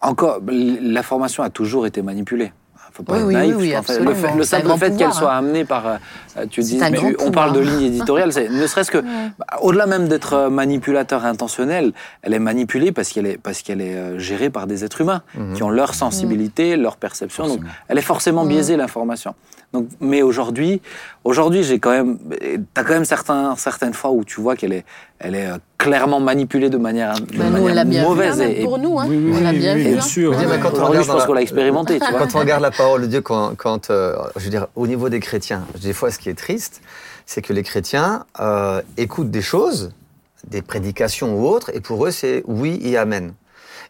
[0.00, 2.52] encore, l'information a toujours été manipulée.
[3.00, 3.54] Faut pas Oui, être oui, naïf.
[3.56, 4.28] oui, oui, En fait, le, absolument.
[4.28, 5.38] fait- le simple fait qu'elle soit hein.
[5.38, 5.86] amenée par.
[5.86, 5.96] euh,
[6.50, 8.98] tu dis, mais tu- on parle de ligne éditoriale, c'est- ne serait-ce que.
[8.98, 13.80] bah, Au-delà même d'être euh, manipulateur intentionnel, elle est manipulée parce qu'elle est, parce qu'elle
[13.80, 15.54] est euh, gérée par des êtres humains Mhm.
[15.54, 17.46] qui ont leur sensibilité, leur perception.
[17.48, 18.48] Donc, elle est forcément Mhm.
[18.50, 19.34] biaisée, l'information.
[19.72, 20.82] Donc, mais aujourd'hui,
[21.24, 22.18] aujourd'hui, j'ai quand même,
[22.74, 24.84] t'as quand même certains, certaines fois où tu vois qu'elle est,
[25.20, 28.40] elle est euh, clairement manipulée de manière, de Bah, manière bien mauvaise.
[28.40, 28.98] hein, et- pour nous.
[28.98, 29.06] Hein.
[29.08, 29.88] Oui, oui, on l'a oui, bien oui, vu.
[29.90, 30.00] bien hein.
[30.00, 30.32] sûr.
[30.36, 32.18] Mais quand on je pense la- qu'on l'a expérimenté, tu vois.
[32.18, 35.08] Quand on regarde la parole de Dieu, quand, quand, euh, je veux dire, au niveau
[35.10, 36.80] des chrétiens, des fois, ce qui est triste,
[37.26, 39.92] c'est que les chrétiens euh, écoutent des choses,
[40.48, 43.34] des prédications ou autres, et pour eux, c'est oui et amen.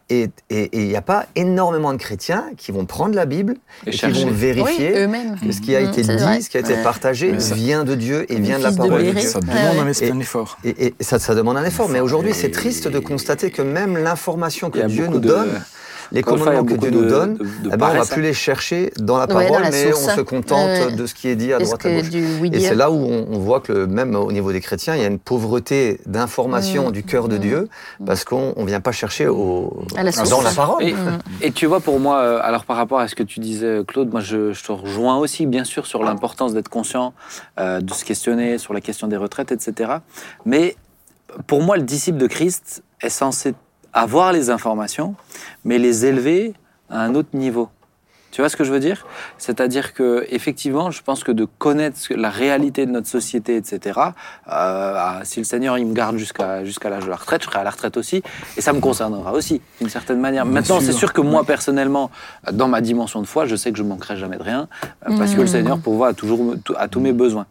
[0.09, 3.93] Et il n'y a pas énormément de chrétiens qui vont prendre la Bible Et et,
[3.93, 5.37] qui vont vérifier Oui, eux-mêmes.
[5.39, 6.41] que ce qui a Mhm, été dit, vrai.
[6.41, 6.83] ce qui a été Ouais.
[6.83, 9.11] partagé, vient de Dieu et vient de la de parole de.
[9.11, 9.21] Dieu.
[9.21, 10.11] Ça demande ouais.
[10.11, 10.57] un, effort.
[10.65, 11.87] Et, et ça, ça demande un effort.
[11.87, 15.61] Mais aujourd'hui, c'est Et- triste de constater que même l'information que Dieu nous de- donne,
[16.11, 18.25] les commandements que Dieu nous donne, de- de eh ben, on va paresse, plus hein.
[18.25, 20.07] les chercher dans la Ouais, parole, dans la mais source.
[20.11, 20.91] on se contente Ouais.
[20.95, 22.09] de ce qui est dit à Est-ce droite à gauche.
[22.41, 25.01] oui Et c'est là où on, on voit que même au niveau des chrétiens, il
[25.01, 26.91] y a une pauvreté d'information Mm.
[26.91, 27.39] du cœur de Mm.
[27.39, 27.69] Dieu,
[28.05, 29.83] parce qu'on ne vient pas chercher au,
[30.29, 30.83] dans la parole.
[30.83, 31.19] Et, Mhm.
[31.41, 34.11] et tu vois, pour moi, euh, alors par rapport à ce que tu disais, Claude,
[34.11, 37.13] moi je, je te rejoins aussi, bien sûr, sur l'importance d'être conscient,
[37.59, 39.91] euh, de se questionner sur la question des retraites, etc.
[40.45, 40.75] Mais
[41.47, 43.53] pour moi, le disciple de Christ est censé
[43.93, 45.15] avoir les informations,
[45.63, 46.53] mais les élever
[46.89, 47.69] à un autre niveau.
[48.31, 49.05] Tu vois ce que je veux dire?
[49.37, 53.99] C'est-à-dire que effectivement, je pense que de connaître la réalité de notre société, etc.
[53.99, 54.11] euh,
[54.47, 57.59] ah, si le Seigneur il me garde jusqu'à jusqu'à l'âge de la retraite, je serai
[57.59, 58.23] à la retraite aussi,
[58.57, 60.45] et ça me concernera aussi d'une certaine manière.
[60.45, 61.11] Bien Maintenant, c'est sûr.
[61.13, 62.09] que moi personnellement,
[62.51, 64.67] dans ma dimension de foi, je sais que je manquerai jamais de rien
[65.09, 65.47] euh, parce que le Mhm.
[65.47, 67.45] Seigneur pourvoit à toujours à tous mes besoins.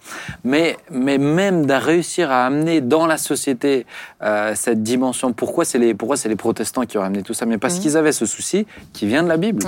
[0.44, 3.86] Mais mais même de réussir à amener dans la société
[4.22, 5.32] euh, cette dimension.
[5.32, 7.44] Pourquoi c'est les pourquoi c'est les protestants qui ont amené tout ça?
[7.46, 7.80] Mais parce Mhm.
[7.82, 9.62] qu'ils avaient ce souci qui vient de la Bible.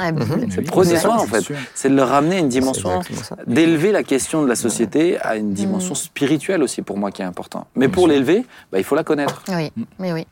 [0.50, 0.62] C'est
[1.10, 1.40] en c'est fait.
[1.40, 1.56] sûr.
[1.74, 3.00] C'est de le ramener à une dimension,
[3.46, 7.24] d'élever la question de la société à une dimension spirituelle aussi, pour moi, qui est
[7.26, 7.66] important.
[7.76, 9.42] Mais pour l'élever, bah, il faut la connaître.
[9.48, 10.26] Oui, mais oui.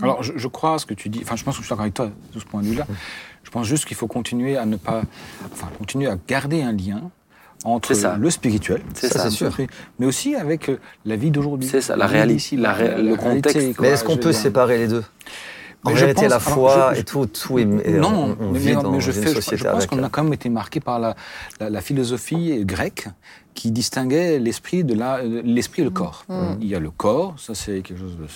[0.00, 1.20] Alors, je, je crois ce que tu dis.
[1.24, 2.86] Enfin, je pense que je suis d'accord avec toi de ce point de vue-là.
[3.42, 5.02] Je pense juste qu'il faut continuer à ne pas,
[5.52, 7.10] enfin, continuer à garder un lien
[7.64, 8.16] entre ça.
[8.16, 9.24] le spirituel, C'est Ça, ça.
[9.24, 9.50] c'est sûr.
[9.98, 11.68] mais aussi avec euh, la vie d'aujourd'hui.
[11.68, 13.74] C'est ça, la réalité, d'ici, la ré- le réalité, contexte.
[13.76, 14.38] quoi, Mais est-ce qu'on peut dire.
[14.38, 15.02] séparer les deux?
[15.84, 17.64] Mais je réalité, pense- la alors, foi je- et tout, tout est.
[17.64, 20.02] Non, on, on mais, vit mais dans je, une fais, je- société je pense qu'on
[20.02, 21.14] a quand même été marqué par la,
[21.60, 23.08] la, la philosophie grecque
[23.54, 26.24] qui distinguait l'esprit de la, l'esprit et le corps.
[26.60, 28.26] Il y a le corps, ça c'est quelque chose de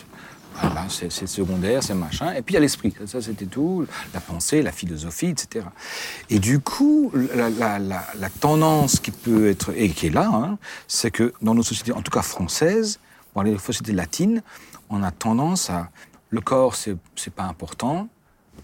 [0.61, 2.33] voilà, c'est, secondaire, c'est machin.
[2.35, 5.65] Et puis il y a l'esprit, ça c'était tout, la pensée, la philosophie, etc.
[6.29, 10.31] Et du coup, la, la, la, la tendance qui peut être et qui est là,
[10.33, 12.99] hein, c'est que dans nos sociétés, en tout cas françaises,
[13.35, 14.43] dans les sociétés latines,
[14.91, 15.89] on a tendance à
[16.33, 16.97] le corps c'est
[17.35, 18.09] pas important,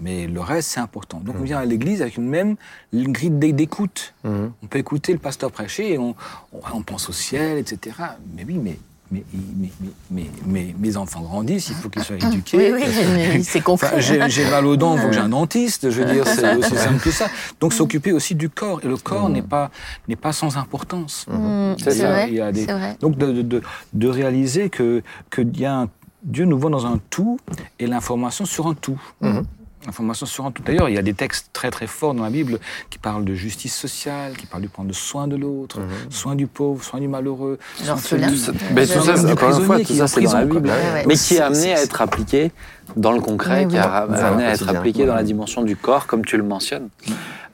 [0.00, 1.20] mais le reste, c'est important.
[1.20, 2.56] Donc on vient à l'église avec une même
[2.92, 4.14] une grille d'é- d'écoute.
[4.24, 4.52] Mhm.
[4.62, 6.14] On peut écouter le pasteur prêcher et on,
[6.52, 7.96] on, on pense au ciel, etc.
[8.36, 8.78] Mais oui, mais,
[9.10, 9.70] mais, mais, mais,
[10.10, 12.72] mais, mais mes enfants grandissent, il faut qu'ils soient éduqués.
[12.74, 13.66] Oui, oui, c'est.
[13.68, 15.90] Enfin, j'ai mal aux dents, il faut que j'ai un dentiste.
[15.90, 17.26] Je veux dire, c'est aussi simple que ça.
[17.58, 18.80] Donc, s'occuper aussi du corps.
[18.84, 19.70] Et le corps n'est pas
[20.08, 21.26] n'est pas sans importance.
[21.28, 22.52] Mm, C'est vrai.
[22.52, 22.66] Des-.
[23.00, 23.62] Donc, de, de, de,
[23.94, 25.88] de réaliser que, que y a un-
[26.22, 27.38] Dieu nous voit dans un tout
[27.78, 29.00] et l'information sur un tout.
[29.20, 29.44] Mhm.
[29.86, 30.62] L'information sur un tout.
[30.64, 32.58] D'ailleurs, il y a des textes très très forts dans la Bible
[32.90, 35.78] qui parlent de justice sociale, qui parlent de prendre soin de l'autre,
[36.10, 37.58] soin du pauvre, soin du malheureux.
[37.76, 38.28] soin de L'orphelin.
[38.36, 40.44] celui- Mais tout ça, encore une fois, tout ça, c'est dans la.
[40.44, 40.68] Bible.
[40.68, 41.04] Ouais, ouais.
[41.06, 42.50] Mais qui est amené à être appliqué
[42.96, 43.86] dans le concret, Oui, qui est oui.
[44.20, 46.88] amené à être appliqué dans la dimension du corps, comme tu le mentionnes.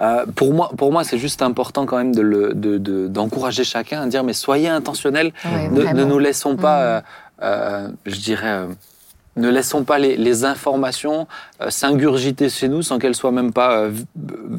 [0.01, 3.63] Euh, pour moi, pour moi c'est juste important quand même de le- de- de- d'encourager
[3.63, 7.03] chacun à dire mais soyez intentionnels, Ouais, ne, nous laissons pas, Mm.
[7.43, 8.67] Euh, je dirais, euh,
[9.37, 11.27] ne laissons pas les, les informations
[11.61, 13.93] euh, s'ingurgiter chez nous sans qu'elles soient même pas euh,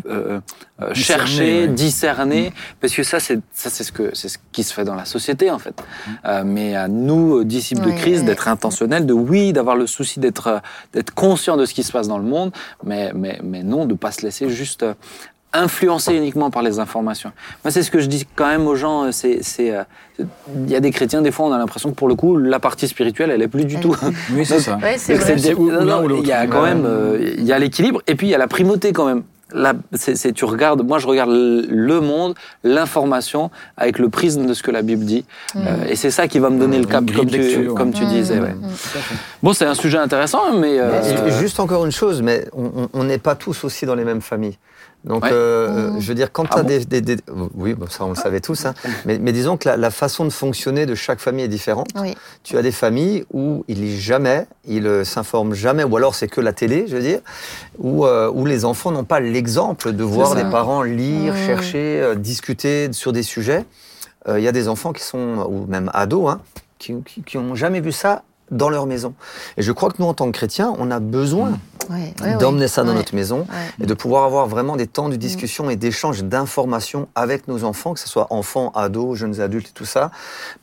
[0.08, 0.40] euh,
[0.82, 1.68] euh, Discernées, cherchées, ouais.
[1.70, 4.96] discernées, parce que ça c'est ça c'est ce que c'est ce qui se fait dans
[4.96, 5.82] la société en fait.
[6.26, 8.26] Euh, mais à nous disciples de Christ ouais.
[8.26, 10.62] d'être intentionnels, de oui d'avoir le souci d'être
[10.92, 12.52] d'être conscient de ce qui se passe dans le monde,
[12.84, 14.86] mais mais mais non de pas se laisser juste
[15.62, 17.32] influencer uniquement par les informations.
[17.64, 19.06] Moi, c'est ce que je dis quand même aux gens.
[19.06, 19.84] euh, C'est, c'est, euh,
[20.20, 22.60] il y a des chrétiens, des fois, on a l'impression que pour le coup, la
[22.60, 23.96] partie spirituelle, elle est plus du tout.
[24.34, 24.78] Oui, c'est ça.
[24.82, 25.38] Ouais, c'est Donc, vrai.
[25.38, 26.22] c'est- Ou- ou non, l'un non, ou l'autre.
[26.24, 26.74] Il y a quand Ouais.
[26.74, 29.24] même, euh, il y a l'équilibre, et puis il y a la primauté quand même.
[29.54, 34.54] Là, c'est, c'est- tu regardes, moi je regarde le monde, l'information avec le prisme de
[34.56, 35.24] ce que la Bible dit,
[35.56, 37.76] Euh, et c'est ça qui va me donner le cap, Une grille comme tu, lecture,
[37.76, 37.94] comme ouais.
[37.96, 38.40] tu disais.
[38.40, 38.56] ouais.
[39.44, 42.46] Bon, c'est un sujet intéressant, mais euh, Juste encore une chose, mais
[42.94, 44.58] on n'est pas tous aussi dans les mêmes familles.
[45.06, 45.30] Donc, Ouais.
[45.32, 46.00] euh, Mmh.
[46.02, 47.18] je veux dire, quand Ah tu as bon des, des- des-
[47.56, 48.74] Oui, bon, ça on le savait tous, hein.
[49.06, 51.88] mais, mais disons que la, la façon de fonctionner de chaque famille est différente.
[52.02, 52.16] Oui.
[52.44, 56.28] Tu as des familles où ils lisent jamais, ils euh, s'informent jamais, ou alors c'est
[56.28, 57.20] que la télé, je veux dire,
[57.78, 61.38] où, euh, où les enfants n'ont pas l'exemple de voir des parents lire, Mmh.
[61.46, 63.64] chercher, euh, discuter sur des sujets.
[64.28, 66.42] Euh, Il y a des enfants qui sont, ou même ados, hein,
[66.80, 66.94] qui
[67.38, 69.14] n'ont jamais vu ça dans leur maison.
[69.58, 72.62] Et je crois que nous, en tant que chrétiens, on a besoin Ouais, ouais, d'emmener
[72.62, 72.68] ouais.
[72.68, 72.96] ça dans Ouais.
[72.96, 73.84] notre maison Ouais.
[73.84, 77.94] et de pouvoir avoir vraiment des temps de discussion et d'échange d'informations avec nos enfants,
[77.94, 80.12] que ce soit enfants, ados, jeunes adultes et tout ça,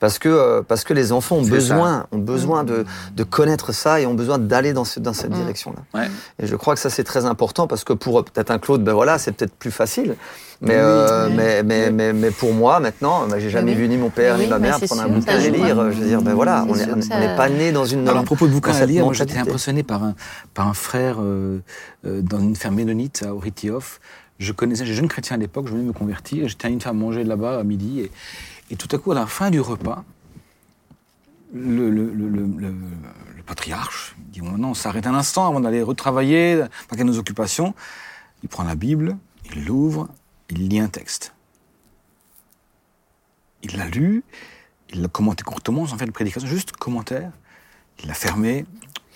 [0.01, 4.01] parce que, euh, parce que les enfants ont besoin, ont besoin de, de connaître ça
[4.01, 5.35] et ont besoin d'aller dans, ce- dans cette Mm.
[5.37, 6.01] direction-là.
[6.01, 6.11] Ouais.
[6.41, 8.93] Et je crois que ça, c'est très important parce que pour peut-être un Claude, ben
[8.95, 10.17] voilà, c'est peut-être plus facile.
[10.65, 11.35] Mais, Oui, euh, oui.
[11.37, 13.79] mais, mais, mais, mais pour moi, maintenant, ben, j'ai jamais oui.
[13.79, 15.81] vu ni mon père Oui, ni ma bah, mère prendre un bouquin et lire.
[15.81, 15.91] hein.
[15.91, 18.09] Je veux dire, ben voilà, on n'est pas né dans une.
[18.09, 20.15] Alors, à propos de bouquins à lire, moi j'étais impressionné par un,
[20.55, 21.59] par un frère euh,
[22.07, 24.01] euh, dans une ferme ménonite à Oritiof.
[24.39, 27.23] Je connaissais, j'étais jeune chrétien à l'époque, je venais me convertir, j'étais invité à manger
[27.25, 28.11] là-bas à midi, et,
[28.71, 30.05] et tout à coup, à la fin du repas,
[31.55, 32.75] le, le, le, le, le-
[33.37, 37.75] le patriarche il dit Maintenant, on s'arrête un instant avant d'aller retravailler, pas nos occupations?
[38.43, 39.17] Il prend la Bible,
[39.55, 40.09] il l'ouvre,
[40.53, 41.33] il lit un texte.
[43.63, 44.23] Il l'a lu,
[44.93, 47.31] il l'a commenté courtement, sans faire de prédication, juste commentaire.
[48.03, 48.67] Il l'a fermé,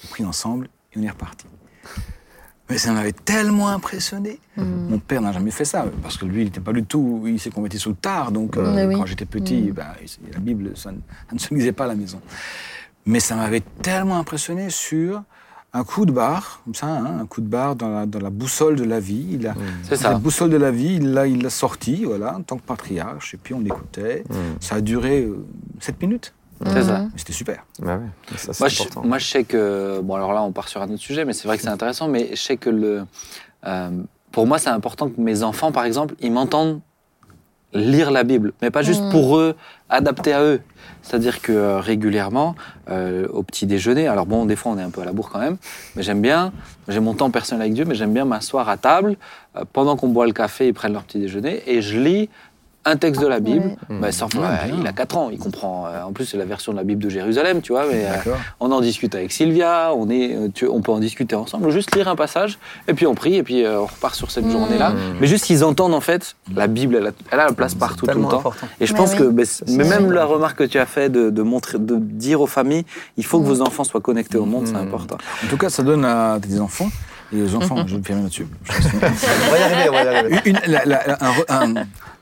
[0.02, 1.46] on a pris ensemble et on est reparti.
[2.70, 4.40] Mais ça m'avait tellement impressionné.
[4.56, 7.38] Mon père n'a jamais fait ça, parce que lui, il n'était pas du tout, il
[7.38, 8.94] s'est converti sur le tard, donc euh, oui.
[8.96, 9.86] quand j'étais petit, ben,
[10.32, 12.20] la Bible, ça, ne- ça ne se lisait pas à la maison.
[13.04, 15.22] Mais ça m'avait tellement impressionné sur
[15.76, 18.30] un coup de barre, comme ça, hein, un coup de barre dans la, dans la
[18.30, 19.26] boussole de la vie.
[19.32, 20.10] Il a, C'est ça.
[20.12, 23.34] La boussole de la vie, il l'a, il l'a sorti, voilà, en tant que patriarche,
[23.34, 24.24] et puis on écoutait.
[24.60, 25.44] Ça a duré euh,
[25.80, 26.32] 7 minutes,
[26.64, 27.00] c'est ça.
[27.00, 27.10] Mhm.
[27.12, 27.64] mais c'était super.
[27.80, 30.00] Bah ouais, ça, c'est Moi je, moi, je sais que.
[30.02, 32.08] Bon, alors là, on part sur un autre sujet, mais c'est vrai que c'est intéressant.
[32.08, 33.04] Mais je sais que le.
[33.66, 33.90] euh,
[34.32, 36.80] pour moi, c'est important que mes enfants, par exemple, ils m'entendent
[37.76, 39.10] lire la Bible, mais pas juste Mm.
[39.10, 39.54] pour eux,
[39.88, 40.60] adapté à eux.
[41.02, 42.56] C'est-à-dire que euh, régulièrement,
[42.90, 45.30] euh, au petit déjeuner, alors bon, des fois on est un peu à la bourre
[45.30, 45.56] quand même,
[45.94, 46.52] mais j'aime bien,
[46.88, 49.16] j'ai mon temps personnel avec Dieu, mais j'aime bien m'asseoir à table
[49.56, 52.28] euh, pendant qu'on boit le café, ils prennent leur petit déjeuner, et je lis
[52.86, 53.76] un texte de la Bible.
[53.90, 53.96] Ouais.
[54.00, 54.76] Bah, sans- Ouais, ouais, bien.
[54.80, 55.86] il a 4 ans, il comprend.
[55.86, 57.84] euh, en plus, c'est la version de la Bible de Jérusalem, tu vois.
[57.90, 61.34] Mais, euh, on en discute avec Sylvia, on, est, euh, tu- on peut en discuter
[61.34, 64.30] ensemble, juste lire un passage, et puis on prie, et puis euh, on repart sur
[64.30, 64.50] cette Mmh.
[64.52, 64.92] journée-là.
[65.20, 68.06] Mais juste qu'ils entendent, en fait, la Bible, elle a, elle a la place partout,
[68.06, 68.38] tout le temps.
[68.38, 68.66] important.
[68.80, 69.18] Et je pense oui.
[69.18, 72.46] que, mais même la remarque que tu as fait de, de montrer, de dire aux
[72.46, 72.84] familles,
[73.16, 74.86] il faut que vos enfants soient connectés au monde, c'est Mm.
[74.88, 75.16] important.
[75.44, 76.88] En tout cas, ça donne à tes enfants.
[77.32, 78.46] Et les enfants, je vais me fermer là-dessus.
[78.94, 78.98] On
[79.50, 80.40] va y arriver, on va y arriver.
[80.44, 81.74] Une- la, la- un un-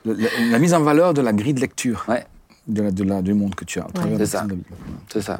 [0.05, 2.25] la- la mise en valeur de la grille de lecture Ouais.
[2.67, 3.83] De la, de la- du monde que tu as.
[3.83, 4.45] à travers C'est ça.
[5.11, 5.39] C'est ça.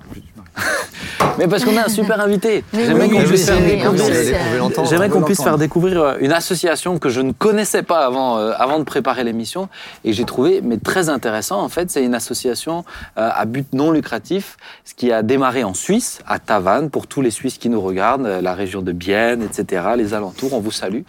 [1.38, 2.64] Mais parce qu'on a un super invité.
[2.74, 3.46] J'aimerais qu'on oui, puisse
[5.44, 9.24] faire découvrir- euh, une association que je ne connaissais pas avant, euh, avant de préparer
[9.24, 9.68] l'émission
[10.04, 11.60] et que j'ai trouvé mais très intéressant.
[11.62, 12.86] En fait, c'est une association
[13.18, 17.22] euh, à but non lucratif, ce qui a démarré en Suisse, à Tavannes, pour tous
[17.22, 20.54] les Suisses qui nous regardent, euh, la région de Bienne, etc., les alentours.
[20.54, 21.02] On vous salue.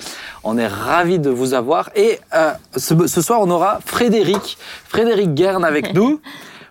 [0.45, 1.91] On est ravis de vous avoir.
[1.95, 4.59] Et euh, ce, ce soir, on aura Frédéric,
[4.97, 6.23] Frédéric Guerne avec nous.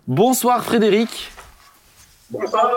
[0.08, 1.32] Bonsoir Frédéric.
[2.32, 2.72] Bonsoir.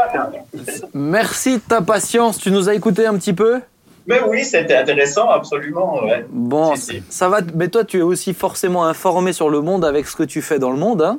[0.93, 2.37] Merci de ta patience.
[2.37, 3.63] Tu nous as écouté un petit peu?
[4.07, 6.05] Mais oui, c'était intéressant, absolument.
[6.05, 6.27] ouais.
[6.29, 7.03] Bon, Si, si.
[7.09, 7.41] ça va.
[7.55, 10.59] Mais toi, tu es aussi forcément informé sur le monde avec ce que tu fais
[10.59, 11.19] dans le monde, hein?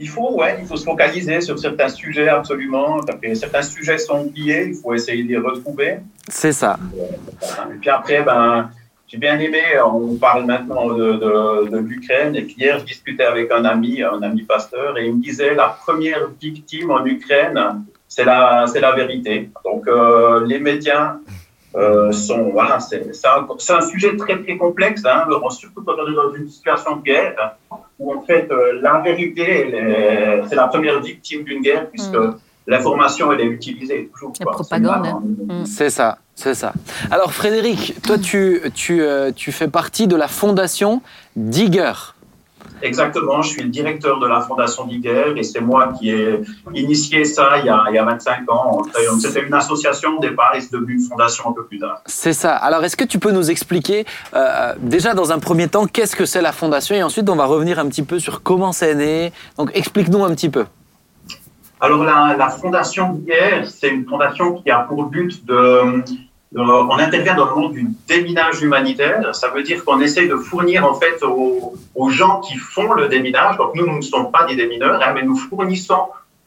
[0.00, 2.98] Il faut, ouais, il faut se focaliser sur certains sujets, absolument.
[3.34, 5.98] Certains sujets sont oubliés, il faut essayer de les retrouver.
[6.26, 6.80] C'est ça.
[7.72, 8.70] Et puis après, ben,
[9.08, 12.36] j'ai bien aimé, on parle maintenant de, de, de l'Ukraine.
[12.36, 15.68] Et hier, je discutais avec un ami, un ami pasteur, et il me disait la
[15.68, 17.58] première victime en Ukraine,
[18.06, 19.50] c'est la, c'est la vérité.
[19.64, 21.16] Donc, euh, les médias
[21.74, 26.14] euh, sont, voilà, c'est c'est un, sujet très, très complexe, hein, surtout quand on est
[26.14, 27.56] dans une situation de guerre,
[27.98, 29.74] où en fait, euh, la vérité,
[30.48, 32.18] c'est la première victime d'une guerre, puisque
[32.68, 34.32] l'information, elle est utilisée toujours.
[34.38, 34.52] La quoi.
[34.52, 35.64] propagande, C'est hein.
[35.64, 36.18] C'est ça.
[36.34, 36.72] C'est ça.
[37.10, 41.02] Alors, Frédéric, toi, tu, tu, euh, tu fais partie de la fondation
[41.34, 41.92] Digger.
[42.80, 46.40] Exactement, je suis le directeur de la Fondation Diguer et c'est moi qui ai
[46.74, 48.82] initié ça il y a, il y a 25 ans.
[49.18, 52.02] C'était une association au départ et c'est devenu une fondation un peu plus tard.
[52.06, 52.54] C'est ça.
[52.54, 56.24] Alors, est-ce que tu peux nous expliquer, euh, déjà dans un premier temps, qu'est-ce que
[56.24, 56.94] c'est la fondation?
[56.94, 59.32] Et ensuite on va revenir un petit peu sur comment c'est né.
[59.56, 60.64] Donc, explique-nous un petit peu.
[61.80, 66.02] Alors la, la Fondation Diguer, c'est une fondation qui a pour but de,
[66.52, 69.34] de- On intervient dans le monde du déminage humanitaire.
[69.34, 73.56] Ça veut dire qu'on essaye de fournir en fait aux, gens qui font le déminage.
[73.58, 76.04] Donc nous, nous ne sommes pas des démineurs, hein, mais nous fournissons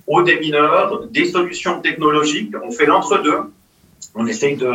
[0.07, 2.53] aux démineurs des solutions technologiques.
[2.67, 3.39] On fait l'entre-deux.
[4.15, 4.71] On essaye de,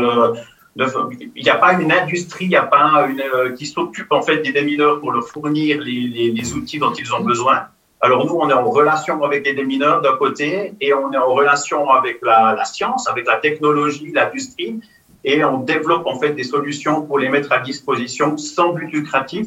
[1.34, 4.22] il n'y a pas une industrie, il n'y a pas une euh, qui s'occupe en
[4.22, 7.58] fait des démineurs pour leur fournir les- les outils dont ils ont besoin.
[8.00, 11.32] Alors nous, on est en relation avec les démineurs d'un côté et on est en
[11.32, 14.80] relation avec la, science, avec la technologie, l'industrie
[15.24, 19.46] et on développe en fait des solutions pour les mettre à disposition sans but lucratif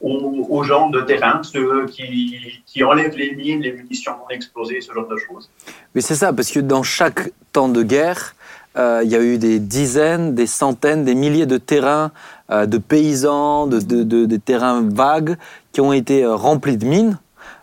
[0.00, 4.80] aux, aux gens de terrain, ceux qui, qui enlèvent les mines, les munitions non explosées,
[4.80, 5.50] ce genre de choses.
[5.94, 8.34] Mais c'est ça, parce que dans chaque temps de guerre,
[8.78, 12.12] euh, il y a eu des dizaines, des centaines, des milliers de terrains
[12.50, 15.36] euh, de paysans, de- de- des terrains vagues
[15.72, 17.18] qui ont été euh, remplis de mines.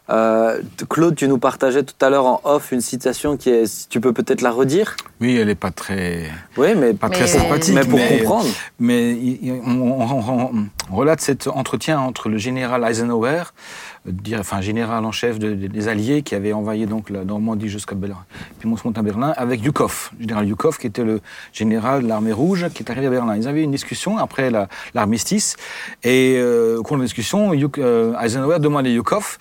[0.10, 3.89] Euh, Claude, tu nous partageais tout à l'heure en off une citation qui est, si
[3.89, 7.28] tu peux peut-être la redire Oui, elle n'est pas très, Oui, mais, pas Mais- très
[7.28, 7.76] sympathique.
[7.76, 8.48] mais pour comprendre.
[8.80, 9.17] Mais
[9.65, 13.43] on, on- on- on relate cet entretien entre le général Eisenhower,
[14.08, 17.26] euh, dire- enfin général en chef de- de- des Alliés qui avait envoyé donc la
[17.26, 18.24] Normandie jusqu'à Berlin,
[18.60, 21.20] puis monte à Berlin, avec Yukov, général Yukov qui était le
[21.52, 23.36] général de l'armée rouge qui est arrivé à Berlin.
[23.36, 25.58] Ils avaient une discussion après la- l'armistice
[26.04, 29.38] et euh, au cours de la discussion, Yuk- euh, Eisenhower demandait à Yukov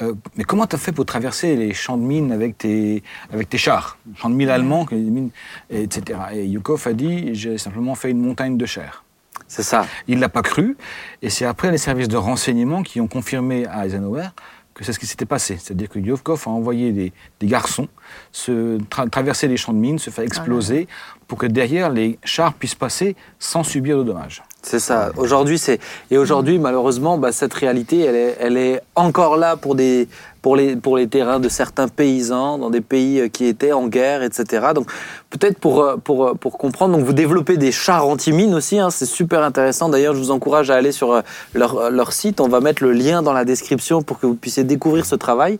[0.00, 3.02] euh, mais comment tu as fait pour traverser les champs de mines avec tes,
[3.32, 3.98] avec tes chars?
[4.16, 5.30] Champs de mines allemands, mines,
[5.70, 6.18] etc.
[6.32, 9.04] Et Yukov a dit J'ai simplement fait une montagne de chair.
[9.48, 9.86] C'est ça.
[10.08, 10.76] Il l'a pas cru,
[11.20, 14.28] et c'est après les services de renseignement qui ont confirmé à Eisenhower
[14.74, 15.58] que c'est ce qui s'était passé.
[15.60, 17.88] C'est-à-dire que Yukov a envoyé des, des garçons
[18.32, 20.88] se tra- traverser les champs de mines, se faire exploser,
[21.28, 24.42] pour que derrière les chars puissent passer sans subir de dommages.
[24.62, 25.10] C'est ça.
[25.16, 29.74] Aujourd'hui, c'est et aujourd'hui, malheureusement, bah, cette réalité, elle est, elle est encore là pour
[29.74, 30.08] des
[30.42, 33.86] pour les pour les terrains de certains paysans dans des pays euh, qui étaient en
[33.86, 34.66] guerre, etc.
[34.74, 34.90] Donc
[35.30, 36.96] peut-être pour euh, pour euh, pour comprendre.
[36.96, 38.78] Donc vous développez des chars anti-mines aussi.
[38.78, 39.88] Hein, c'est super intéressant.
[39.88, 41.22] D'ailleurs, je vous encourage à aller sur
[41.54, 42.40] leur leur site.
[42.40, 45.58] On va mettre le lien dans la description pour que vous puissiez découvrir ce travail.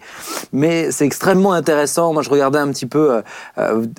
[0.52, 2.12] Mais c'est extrêmement intéressant.
[2.12, 3.22] Moi, je regardais un petit peu.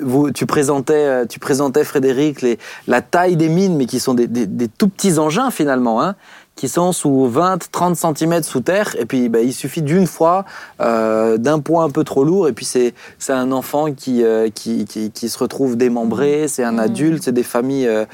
[0.02, 2.44] vous, tu présentais, tu présentais Frédéric
[2.88, 6.16] la taille des mines, mais qui sont des, des- des tout petits engins finalement, hein,
[6.56, 8.96] qui sont sous 20, 30 cm sous terre.
[9.00, 10.46] Et puis, bah, il suffit d'une fois,
[10.82, 12.48] euh, d'un poids un peu trop lourd.
[12.48, 12.94] Et puis, c'est
[13.30, 16.48] un enfant qui, euh, qui, qui, qui, se retrouve démembré.
[16.48, 17.24] C'est un adulte.
[17.24, 18.06] C'est des familles euh,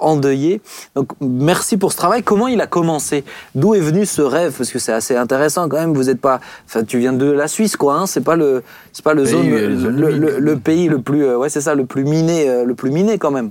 [0.00, 0.60] endeuillées.
[0.94, 2.22] Donc, merci pour ce travail.
[2.22, 3.24] Comment il a commencé?
[3.54, 4.54] D'où est venu ce rêve?
[4.56, 5.94] Parce que c'est assez intéressant quand même.
[5.94, 6.40] Vous êtes pas.
[6.66, 7.94] Enfin, tu viens de la Suisse, quoi.
[7.94, 8.62] Hein c'est pas le,
[8.92, 12.04] c'est pas le zone, le, le, le, pays le plus, ouais, c'est ça, le plus
[12.04, 13.50] miné, le plus miné quand même.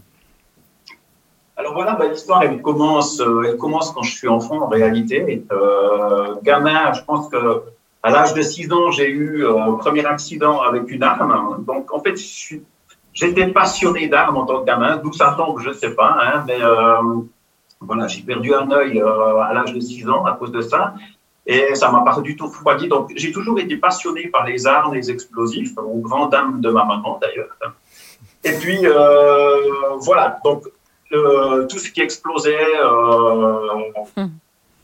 [1.58, 5.46] Alors voilà, bah, l'histoire, elle commence, euh, elle commence quand je suis enfant en réalité.
[5.52, 7.64] Euh, gamin, je pense que
[8.06, 11.66] à l'âge de 6 ans, j'ai eu euh, un premier accident avec une arme.
[11.66, 12.16] Donc en fait,
[13.14, 14.98] j'étais passionné d'armes en tant que gamin.
[14.98, 16.16] D'où ça tombe, je ne sais pas.
[16.22, 17.02] Hein, mais euh,
[17.82, 20.94] voilà, j'ai perdu un œil euh, à l'âge de 6 ans à cause de ça.
[21.48, 22.88] Et ça m'a pas du tout refroidi.
[22.88, 26.86] Donc j'ai toujours été passionné par les armes, les explosifs, aux grandes dames de ma
[26.86, 27.58] maman d'ailleurs.
[28.44, 28.86] Et puis
[30.00, 30.62] voilà, donc
[31.12, 34.30] tout ce qui explosait, euh, hmm.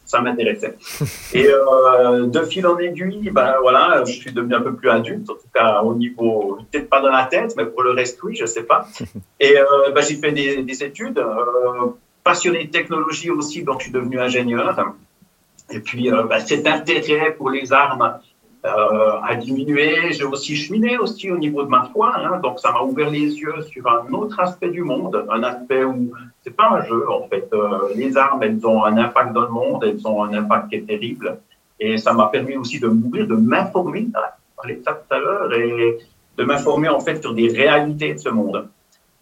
[0.05, 0.77] ça m'intéressait.
[1.33, 5.29] Et euh, de fil en aiguille, ben voilà, je suis devenu un peu plus adulte,
[5.29, 8.35] en tout cas au niveau, peut-être pas dans la tête, mais pour le reste, oui,
[8.35, 8.87] je sais pas.
[9.39, 11.23] Et euh, ben, j'ai fait des, des études,
[12.23, 14.93] passionné de technologie aussi, donc je suis devenu ingénieur.
[15.71, 18.19] Et puis, ben, cet intérêt pour les armes
[18.63, 20.11] a diminué.
[20.11, 23.33] J'ai aussi cheminé aussi au niveau de ma foi, hein, donc ça m'a ouvert les
[23.39, 26.11] yeux sur un autre aspect du monde, un aspect où
[26.43, 27.47] c'est pas un jeu en fait.
[27.53, 30.75] Euh, les armes, elles ont un impact dans le monde, elles ont un impact qui
[30.75, 31.39] est terrible,
[31.79, 34.07] et ça m'a permis aussi de m'ouvrir, de m'informer.
[34.15, 35.97] On parlait de ça tout à l'heure, et
[36.37, 38.67] de m'informer en fait sur des réalités de ce monde.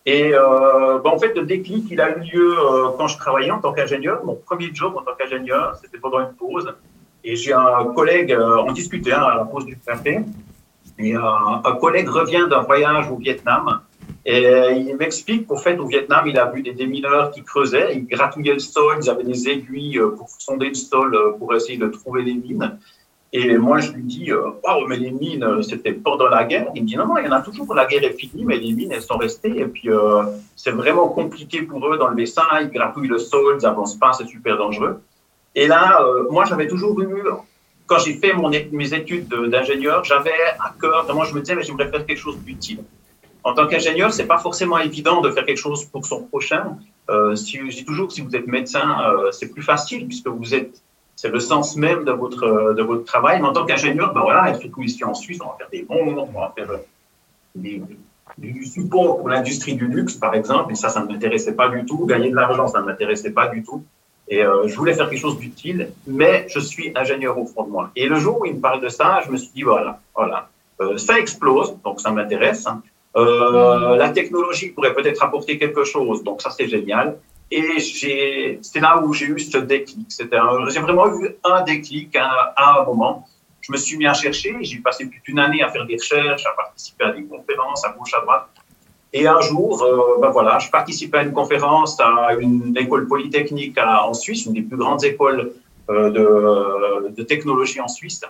[0.05, 3.59] Et euh, en fait, le déclic, il a eu lieu euh, quand je travaillais en
[3.59, 4.23] tant qu'ingénieur.
[4.25, 6.73] Mon premier job en tant qu'ingénieur, c'était pendant une pause.
[7.29, 10.21] Et j'ai un collègue, euh, on discutait hein, à la pause du café,
[10.97, 11.21] et euh,
[11.63, 13.81] un collègue revient d'un voyage au Vietnam
[14.25, 18.07] et il m'explique qu'au fait, au Vietnam, il a vu des démineurs qui creusaient, ils
[18.07, 21.87] gratouillaient le sol, ils avaient des aiguilles euh, pour sonder le sol pour essayer de
[21.87, 22.79] trouver des mines.
[23.31, 26.69] Et moi, je lui dis, waouh, mais les mines, c'était pendant la guerre?
[26.73, 28.57] Il me dit, non, non, il y en a toujours, la guerre est finie, mais
[28.57, 29.55] les mines, elles sont restées.
[29.59, 29.89] Et puis,
[30.55, 32.47] c'est vraiment compliqué pour eux d'enlever ça.
[32.59, 34.99] Ils gratouillent le sol, ils n'avancent pas, c'est super dangereux.
[35.55, 37.23] Et là, euh, moi, j'avais toujours eu,
[37.87, 38.33] quand j'ai fait
[38.71, 42.37] mes études d'ingénieur, j'avais à cœur, vraiment, je me disais, mais j'aimerais faire quelque chose
[42.37, 42.83] d'utile.
[43.43, 46.77] En tant qu'ingénieur, c'est pas forcément évident de faire quelque chose pour son prochain.
[47.09, 50.27] Euh, si, je dis toujours que si vous êtes médecin, euh, c'est plus facile puisque
[50.27, 50.83] vous êtes,
[51.15, 53.41] c'est le sens même de votre de votre travail.
[53.41, 56.27] Mais en tant qu'ingénieur, ben voilà, surtout ici en Suisse, on va faire des bons,
[56.33, 56.79] on va faire
[58.37, 60.73] du support pour l'industrie du luxe, par exemple.
[60.73, 62.05] Et ça, ça ne m'intéressait pas du tout.
[62.05, 63.83] Gagner de l'argent, ça ne m'intéressait pas du tout.
[64.29, 67.69] Et euh, je voulais faire quelque chose d'utile, mais je suis ingénieur au fond de
[67.69, 67.89] moi.
[67.95, 70.49] Et le jour où il me parle de ça, je me suis dit, voilà, voilà,
[70.81, 72.67] euh, ça explose, donc ça m'intéresse.
[72.67, 72.83] Hein.
[73.15, 77.17] Euh, la technologie pourrait peut-être apporter quelque chose, donc ça c'est génial.
[77.49, 80.07] Et c'est là où j'ai eu ce déclic.
[80.15, 83.27] J'ai vraiment eu un déclic à, à, un moment.
[83.61, 86.45] Je me suis mis à chercher, j'ai passé toute une année à faire des recherches,
[86.45, 88.47] à participer à des conférences à gauche, à droite.
[89.11, 93.77] Et un jour, euh, ben voilà, je participais à une conférence à une école polytechnique
[93.77, 95.53] en Suisse, une des plus grandes écoles
[95.89, 98.21] euh, de, de, technologie en Suisse.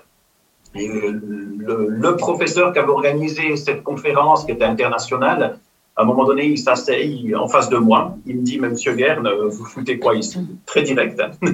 [0.76, 5.60] Et le, le, professeur qui avait organisé cette conférence, qui était internationale,
[6.00, 8.16] à un moment donné, il s'asseye en face de moi.
[8.26, 10.40] Il me dit, mais monsieur Guerne, vous foutez quoi ici?
[10.66, 11.20] Très direct.
[11.20, 11.32] Hein.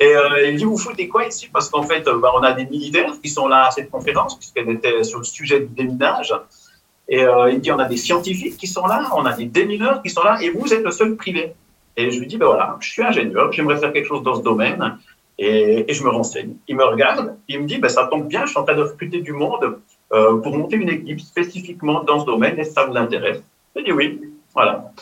[0.00, 1.48] et euh, il dit, vous foutez quoi ici?
[1.50, 4.68] Parce qu'en fait, ben, on a des militaires qui sont là à cette conférence, puisqu'elle
[4.68, 6.34] était sur le sujet du déminage.
[7.08, 10.02] Et euh, il dit, on a des scientifiques qui sont là, on a des démineurs
[10.02, 11.52] qui sont là, et vous êtes le seul privé.
[11.96, 14.42] Et je lui dis, ben voilà, je suis ingénieur, j'aimerais faire quelque chose dans ce
[14.42, 14.98] domaine,
[15.38, 16.54] et, et, je me renseigne.
[16.68, 18.82] Il me regarde, il me dit, ben ça tombe bien, je suis en train de
[18.82, 19.78] recruter du monde
[20.12, 23.42] euh, pour monter une équipe spécifiquement dans ce domaine, et ça vous intéresse
[23.76, 24.20] Je dis oui,
[24.54, 24.92] voilà.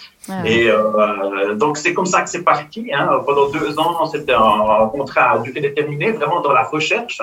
[0.47, 2.91] Et euh, donc c'est comme ça que c'est parti.
[2.93, 3.21] Hein.
[3.27, 7.21] Pendant deux ans, c'était un contrat à durée déterminée, vraiment dans la recherche.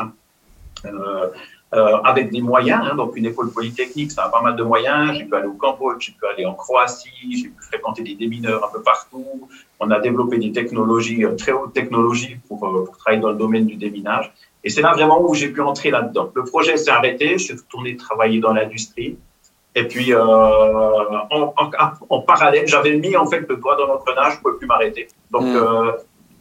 [0.86, 1.28] Euh,
[1.74, 2.82] euh, avec des moyens.
[2.84, 5.16] Hein, donc, une école polytechnique, ça a pas mal de moyens.
[5.18, 8.66] J'ai pu aller au Cambodge, j'ai pu aller en Croatie, j'ai pu fréquenter des démineurs
[8.66, 9.48] un peu partout.
[9.80, 13.38] On a développé des technologies, euh, très hautes technologies pour, euh, pour travailler dans le
[13.38, 14.34] domaine du déminage.
[14.64, 16.32] Et c'est là vraiment où j'ai pu entrer là-dedans.
[16.34, 19.18] Le projet s'est arrêté, je suis retourné travailler dans l'industrie.
[19.76, 21.72] Et puis, euh, en, en,
[22.10, 25.08] en, parallèle, j'avais mis en fait le doigt dans l'engrenage, je ne pouvais plus m'arrêter.
[25.32, 25.56] Donc, mmh.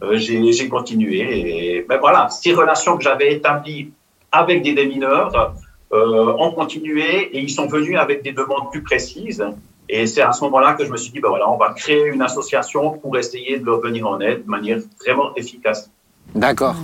[0.03, 1.77] euh, j'ai continué.
[1.77, 3.93] Et ben voilà, ces relations que j'avais établies
[4.33, 5.55] avec des démineurs
[5.93, 9.45] euh, ont continué et ils sont venus avec des demandes plus précises.
[9.89, 12.05] Et c'est à ce moment-là que je me suis dit, ben voilà, on va créer
[12.07, 15.91] une association pour essayer de leur venir en aide de manière vraiment efficace.
[16.35, 16.77] D'accord.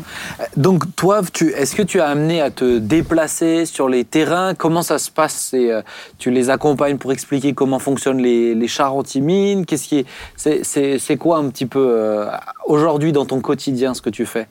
[0.56, 4.54] Donc toi, est-ce que tu as amené à te déplacer sur les terrains?
[4.54, 5.52] Comment ça se passe?
[5.52, 5.82] Euh,
[6.18, 11.18] Tu les accompagnes pour expliquer comment fonctionnent les, les Qu'est-ce qui est, c'est, c'est, c'est
[11.18, 12.26] quoi un petit peu euh,
[12.64, 14.46] aujourd'hui dans ton quotidien ce que tu fais?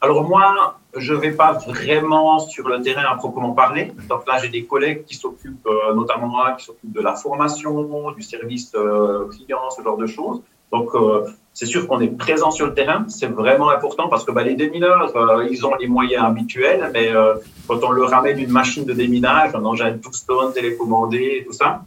[0.00, 3.92] Alors moi, je ne vais pas vraiment sur le terrain à proprement parler.
[4.08, 8.12] Donc là, j'ai des collègues qui s'occupent, euh, notamment moi, qui s'occupent de la formation,
[8.12, 10.40] du service euh, client, ce genre de choses.
[10.72, 13.04] Donc, euh, c'est sûr qu'on est présent sur le terrain.
[13.08, 17.08] C'est vraiment important parce que bah, les démineurs, euh, ils ont les moyens habituels, mais
[17.08, 17.34] euh,
[17.66, 21.82] quand on leur ramène une machine de déminage, un engin Touchstone télécommandé et tout ça,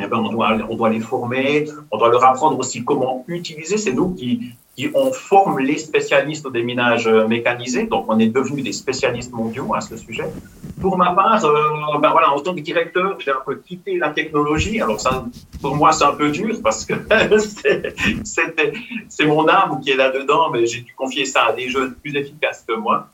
[0.00, 3.78] eh ben, on, doit, on doit les former, on doit leur apprendre aussi comment utiliser.
[3.78, 7.84] C'est nous qui, qui on forme les spécialistes au déminage mécanisé.
[7.84, 10.30] Donc, on est devenus des spécialistes mondiaux à ce sujet.
[10.80, 14.10] Pour ma part, euh, ben voilà, en tant que directeur, j'ai un peu quitté la
[14.10, 14.80] technologie.
[14.80, 15.24] Alors, ça,
[15.60, 16.94] pour moi, c'est un peu dur parce que
[18.24, 22.14] c'est mon âme qui est là-dedans, mais j'ai dû confier ça à des jeunes plus
[22.14, 23.08] efficaces que moi.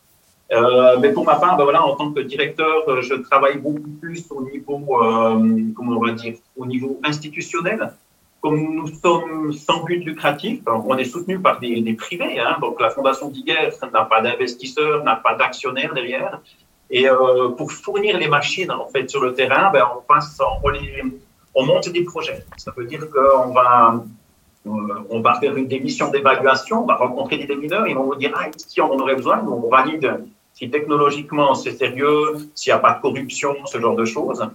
[0.53, 4.25] Euh, mais pour ma part, ben voilà, en tant que directeur, je travaille beaucoup plus
[4.31, 7.93] au niveau, euh, comment on va dire, au niveau institutionnel.
[8.41, 12.39] Comme nous sommes sans but lucratif, on est soutenu par des, privés.
[12.39, 16.41] Hein, donc la Fondation Diguer n'a pas d'investisseurs, n'a pas d'actionnaires derrière.
[16.91, 20.71] Et euh, pour fournir les machines en fait sur le terrain, ben, on passe, on,
[21.55, 22.45] on monte des projets.
[22.59, 23.99] Ça veut dire qu'on va euh,
[24.67, 28.33] on va faire une démission d'évaluation, on va rencontrer des démineurs, ils vont vous dire
[28.35, 32.79] ah, si on en aurait besoin, on valide si technologiquement c'est sérieux, s'il n'y a
[32.79, 34.49] pas de corruption, ce genre de choses.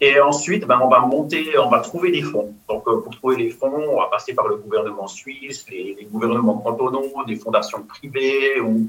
[0.00, 2.52] Et ensuite, ben, on va monter, on va trouver des fonds.
[2.68, 6.58] Donc, euh, pour trouver les fonds, on va passer par le gouvernement suisse, les, gouvernements
[6.58, 8.88] cantonaux, des fondations privées ou,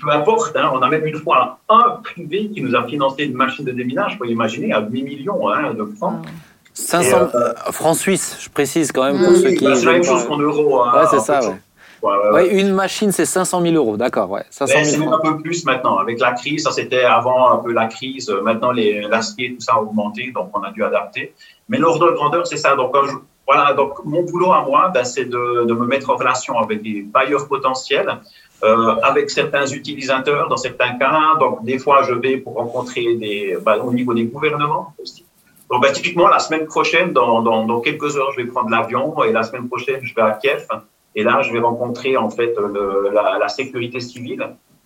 [0.00, 0.56] peu importe.
[0.56, 0.70] Hein.
[0.72, 4.12] On a même une fois un privé qui nous a financé une machine de déminage,
[4.12, 6.24] vous pouvez imaginer, à 8 millions hein, de francs.
[6.78, 9.64] 500 Et, euh, francs suisses, je précise quand même pour ceux qui.
[9.64, 10.82] Ben, c'est la même chose qu'en euros.
[10.82, 11.56] hein, Ouais, c'est ça, ouais.
[12.00, 14.44] Ouais, ouais, une machine, c'est 500 000 euros, d'accord, ouais.
[14.50, 15.98] 500 Mais 000 c'est même un peu plus maintenant.
[15.98, 18.30] Avec la crise, ça c'était avant un peu la crise.
[18.30, 21.34] Euh, Maintenant, les l'acier, tout ça a augmenté, donc on a dû adapter.
[21.68, 22.76] Mais l'ordre de grandeur, c'est ça.
[22.76, 23.16] Donc, je-
[23.48, 26.82] voilà, donc mon boulot à moi, ben, c'est de, de me mettre en relation avec
[26.82, 28.10] des bailleurs potentiels,
[28.62, 31.34] euh, avec certains utilisateurs dans certains cas.
[31.40, 35.24] Donc, des fois, je vais pour rencontrer des, ben, au niveau des gouvernements aussi.
[35.70, 39.22] Donc, ben, typiquement, la semaine prochaine, dans, dans, dans quelques heures, je vais prendre l'avion
[39.24, 40.66] et la semaine prochaine, je vais à Kiev.
[41.14, 44.44] Et là, je vais rencontrer en fait le, la, la sécurité civile.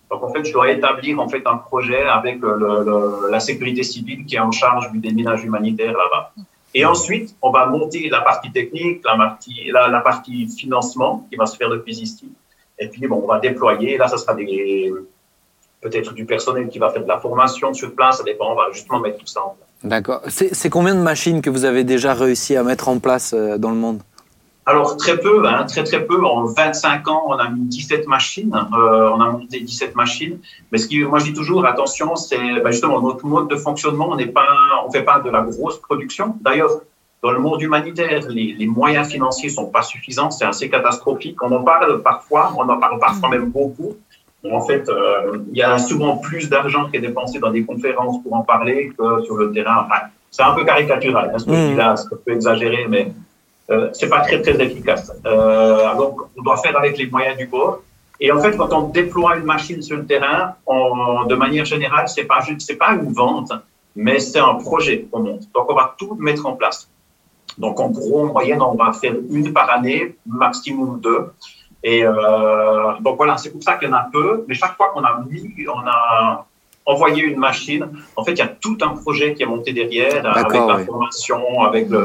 [0.09, 3.83] Donc en fait, je dois établir en fait un projet avec le, le- la sécurité
[3.83, 6.31] civile qui est en charge du déminage humanitaire là-bas.
[6.75, 11.35] Et ensuite, on va monter la partie technique, la partie, la, la partie financement qui
[11.35, 12.27] va se faire depuis ici.
[12.79, 13.97] Et puis bon, on va déployer.
[13.97, 14.91] Là, ça sera des
[15.81, 18.17] peut-être du personnel qui va faire de la formation sur place.
[18.17, 18.51] Ça dépend.
[18.51, 19.69] On va justement mettre tout ça en place.
[19.83, 20.21] D'accord.
[20.29, 23.69] C'est combien de machines que vous avez déjà réussi à mettre en place euh, dans
[23.69, 24.01] le monde?
[24.65, 26.25] Alors très peu, hein, très très peu.
[26.25, 30.39] En 25 ans, on a mis 17 machines, euh, on a monté 17 machines.
[30.71, 34.11] Mais ce qui, moi je dis toujours, attention, c'est ben, justement notre mode de fonctionnement.
[34.11, 34.47] On n'est pas,
[34.87, 36.37] on fait pas de la grosse production.
[36.39, 36.79] D'ailleurs,
[37.21, 40.31] dans le monde humanitaire, les, les moyens financiers sont pas suffisants.
[40.31, 41.43] C'est assez catastrophique.
[41.43, 43.97] On en parle parfois, on en parle parfois même beaucoup.
[44.51, 48.21] En fait, euh, il y a souvent plus d'argent qui est dépensé dans des conférences
[48.21, 49.85] pour en parler que sur le terrain.
[49.85, 52.85] Enfin, c'est un peu caricatural, hein, ce que je dis là, c'est un peu exagéré,
[52.89, 53.13] mais
[53.69, 55.13] euh, c'est pas très très efficace.
[55.25, 57.81] Euh, donc, on doit faire avec les moyens du bord.
[58.19, 62.09] Et en fait, quand on déploie une machine sur le terrain, on, de manière générale,
[62.09, 63.53] c'est pas c'est pas une vente,
[63.95, 65.43] mais c'est un projet qu'on monte.
[65.53, 66.89] Donc, on va tout mettre en place.
[67.57, 71.31] Donc, en gros, en moyenne, on va faire une par année, maximum deux.
[71.83, 74.45] Et euh, donc voilà, c'est pour ça qu'il y en a peu.
[74.47, 76.45] Mais chaque fois qu'on a mis, on a
[76.85, 80.25] envoyé une machine, en fait, il y a tout un projet qui est monté derrière,
[80.25, 80.85] avec oui.
[80.85, 81.99] formation, avec le,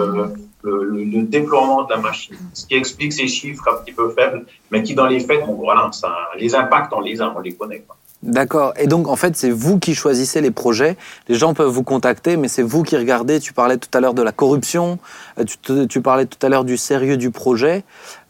[0.64, 2.36] le, le- le déploiement de la machine.
[2.52, 5.54] Ce qui explique ces chiffres un petit peu faibles, mais qui, dans les faits, bon,
[5.54, 7.80] voilà, ça, les impacts, on les a, on les connaît.
[7.86, 7.96] Quoi.
[8.24, 8.72] D'accord.
[8.76, 10.96] Et donc, en fait, c'est vous qui choisissez les projets.
[11.28, 13.38] Les gens peuvent vous contacter, mais c'est vous qui regardez.
[13.38, 14.98] Tu parlais tout à l'heure de la corruption.
[15.38, 17.84] euh, Tu, te- tu parlais tout à l'heure du sérieux du projet.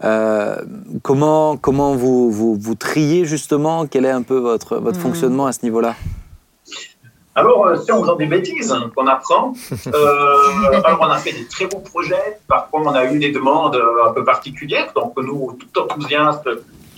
[0.04, 0.56] Euh,
[1.02, 3.86] comment comment vous, vous, vous triez justement?
[3.86, 5.02] Quel est un peu votre, votre Mhm.
[5.04, 5.94] fonctionnement à ce niveau-là?
[7.34, 9.52] Alors, si on faisant des bêtises hein, qu'on apprend,
[9.86, 12.40] euh, alors on a fait des très beaux projets.
[12.48, 14.92] Parfois, on a eu des demandes euh, un peu particulières.
[14.94, 16.48] Donc, nous, tout enthousiaste,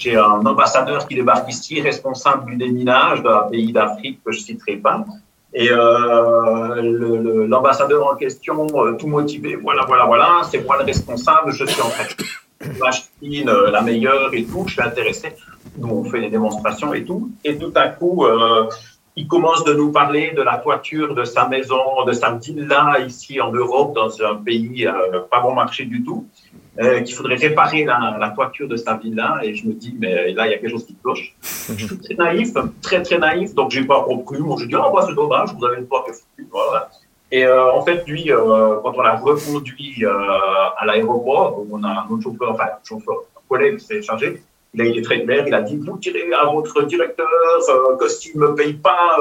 [0.01, 4.76] j'ai un ambassadeur qui débarque ici, responsable du déminage d'un pays d'Afrique que je citerai
[4.76, 5.05] pas.
[5.53, 11.53] Et euh, l'ambassadeur en question, euh, tout motivé, voilà, voilà, voilà, c'est moi le responsable,
[11.53, 15.34] je suis en de machine euh, la meilleure et tout, je suis intéressé.
[15.76, 17.30] Nous, on fait des démonstrations et tout.
[17.44, 18.68] Et tout à coup, euh,
[19.16, 23.40] il commence de nous parler de la toiture de sa maison, de sa villa ici
[23.40, 24.88] en Europe, dans un pays
[25.30, 26.26] pas bon marché du tout.
[26.80, 29.38] Euh, qu'il faudrait réparer la, toiture de sa villa.
[29.42, 31.34] Et je me dis, mais là, il y a quelque chose qui cloche.
[31.42, 33.54] Je suis très naïf, très, très naïf.
[33.54, 34.38] Donc, j'ai pas compris.
[34.38, 36.14] Moi, je dis, ah, bah, c'est dommage, vous avez une toiture
[36.50, 36.88] Voilà.
[37.30, 42.10] Et euh, en fait, lui, euh, quand on l'a reconduit à l'aéroport, on a un
[42.10, 45.52] autre chauffeur, enfin, chauffeur, un collègue qui s'est chargé, il a été très clair, il
[45.52, 47.28] a dit, vous direz à votre directeur
[48.00, 49.16] que s'il ne me paye pas,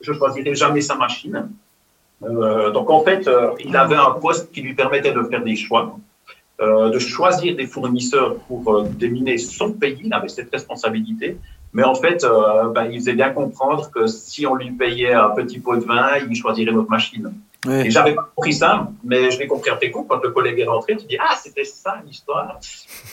[0.00, 1.48] je choisirai jamais sa machine.
[2.22, 3.28] donc en fait,
[3.60, 5.96] il avait un poste qui lui permettait de faire des choix.
[6.60, 11.38] Euh, de choisir des fournisseurs pour euh, déminer son pays, il avait cette responsabilité.
[11.72, 15.30] Mais en fait, euh, ben, il faisait bien comprendre que si on lui payait un
[15.30, 17.32] petit pot de vin, il choisirait notre machine.
[17.66, 17.74] Oui.
[17.86, 20.66] Et j'avais pas compris ça, mais je l'ai compris après coup quand le collègue est
[20.66, 20.96] rentré.
[20.96, 22.58] Tu dis ah c'était ça l'histoire.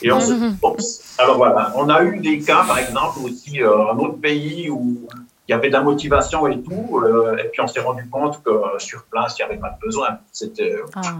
[0.02, 0.32] Et on se
[1.18, 5.06] Alors voilà, on a eu des cas par exemple aussi euh, un autre pays où
[5.48, 8.42] il y avait de la motivation et tout, euh, et puis on s'est rendu compte
[8.42, 10.18] que sur place il n'y avait pas de besoin.
[10.32, 11.18] C'était ah.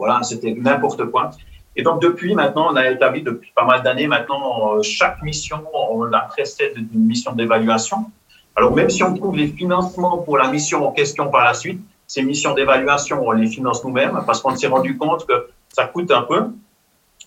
[0.00, 1.30] Voilà, c'était n'importe quoi.
[1.76, 5.58] Et donc, depuis maintenant, on a établi depuis pas mal d'années maintenant, euh, chaque mission,
[5.74, 8.10] on la précède d'une mission d'évaluation.
[8.56, 11.82] Alors, même si on trouve les financements pour la mission en question par la suite,
[12.06, 16.10] ces missions d'évaluation, on les finance nous-mêmes parce qu'on s'est rendu compte que ça coûte
[16.12, 16.46] un peu.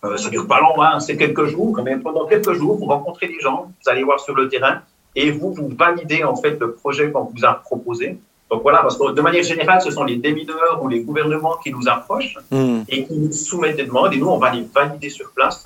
[0.04, 3.28] Euh, ça dure pas longtemps, hein, c'est quelques jours, mais pendant quelques jours, vous rencontrez
[3.28, 4.82] des gens, vous allez voir sur le terrain
[5.16, 8.18] et vous, vous validez en fait le projet qu'on vous a proposé.
[8.50, 11.72] Donc voilà, parce que de manière générale, ce sont les démineurs ou les gouvernements qui
[11.72, 12.82] nous approchent mm.
[12.88, 15.64] et qui nous soumettent des demandes et nous, on va les valider sur place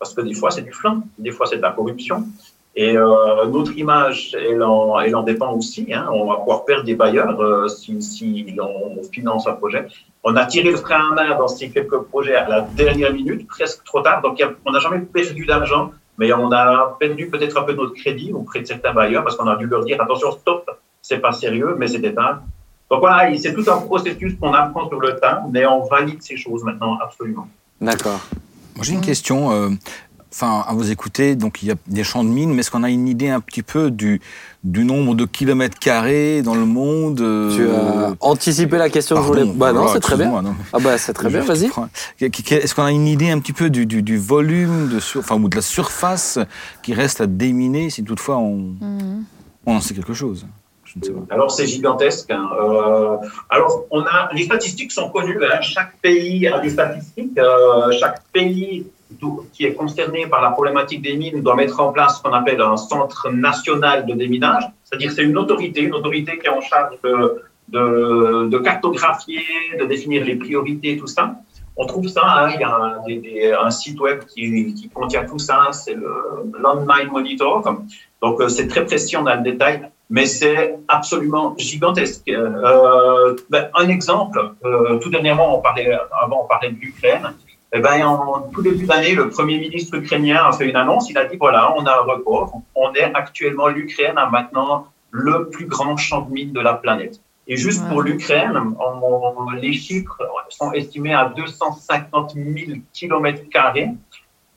[0.00, 2.26] parce que des fois, c'est du flanc, des fois, c'est de la corruption.
[2.74, 5.92] Et euh, notre image, elle en, elle en dépend aussi.
[5.92, 6.08] Hein.
[6.12, 9.86] On va pouvoir perdre des bailleurs euh, si, si on finance un projet.
[10.22, 13.46] On a tiré le frein à main dans ces quelques projets à la dernière minute,
[13.46, 14.22] presque trop tard.
[14.22, 18.32] Donc, on n'a jamais perdu d'argent, mais on a perdu peut-être un peu notre crédit
[18.32, 20.70] auprès de certains bailleurs parce qu'on a dû leur dire attention, stop,
[21.02, 22.42] c'est pas sérieux, mais c'était pas.
[22.90, 26.36] Donc voilà, c'est tout un processus qu'on apprend sur le tas, mais on valide ces
[26.36, 27.48] choses maintenant absolument.
[27.80, 28.20] D'accord.
[28.82, 29.52] J'ai une question.
[29.52, 29.68] Euh,
[30.32, 32.82] enfin, à vous écouter, donc il y a des champs de mines, mais est-ce qu'on
[32.82, 34.20] a une idée un petit peu du,
[34.64, 39.22] du nombre de kilomètres carrés dans le monde euh, Tu as anticipé la question que
[39.22, 39.44] je voulais.
[39.44, 40.42] Bah non, c'est très bien.
[40.72, 41.70] Ah bah c'est très bien, vas-y.
[42.20, 45.20] Est-ce qu'on a une idée un petit peu du, du, du volume, de sur...
[45.20, 46.38] enfin, ou de la surface
[46.82, 49.24] qui reste à déminer si toutefois on, mmh.
[49.66, 50.46] on en sait quelque chose?
[51.30, 52.30] Alors c'est gigantesque.
[52.30, 52.48] Hein.
[52.60, 53.16] Euh,
[53.48, 55.38] alors on a les statistiques sont connues.
[55.44, 55.60] Hein.
[55.60, 57.38] Chaque pays a des statistiques.
[57.38, 58.86] Euh, chaque pays
[59.52, 62.60] qui est concerné par la problématique des mines doit mettre en place ce qu'on appelle
[62.60, 64.64] un centre national de déminage.
[64.84, 69.42] C'est-à-dire c'est une autorité, une autorité qui est en charge de, cartographier,
[69.78, 71.34] de définir les priorités, tout ça.
[71.76, 72.64] On trouve ça, hein, il y
[73.52, 76.12] a un, site web qui, contient tout ça, c'est le
[76.58, 77.82] Landmine Monitor.
[78.22, 82.28] Donc c'est très précis, on a le détail mais c'est absolument gigantesque.
[82.28, 87.32] Euh, ben, un exemple, euh, tout dernièrement, on parlait, avant on parlait de l'Ukraine.
[87.72, 91.08] Eh ben, en tout début d'année, le Premier ministre ukrainien a fait une annonce.
[91.08, 92.60] Il a dit voilà, on a un record.
[92.74, 97.20] On est actuellement, l'Ukraine a maintenant le plus grand champ de mines de la planète.
[97.46, 98.74] Et juste pour l'Ukraine,
[99.60, 102.46] les chiffres sont estimés à 250 000
[102.92, 103.90] kilomètres carrés.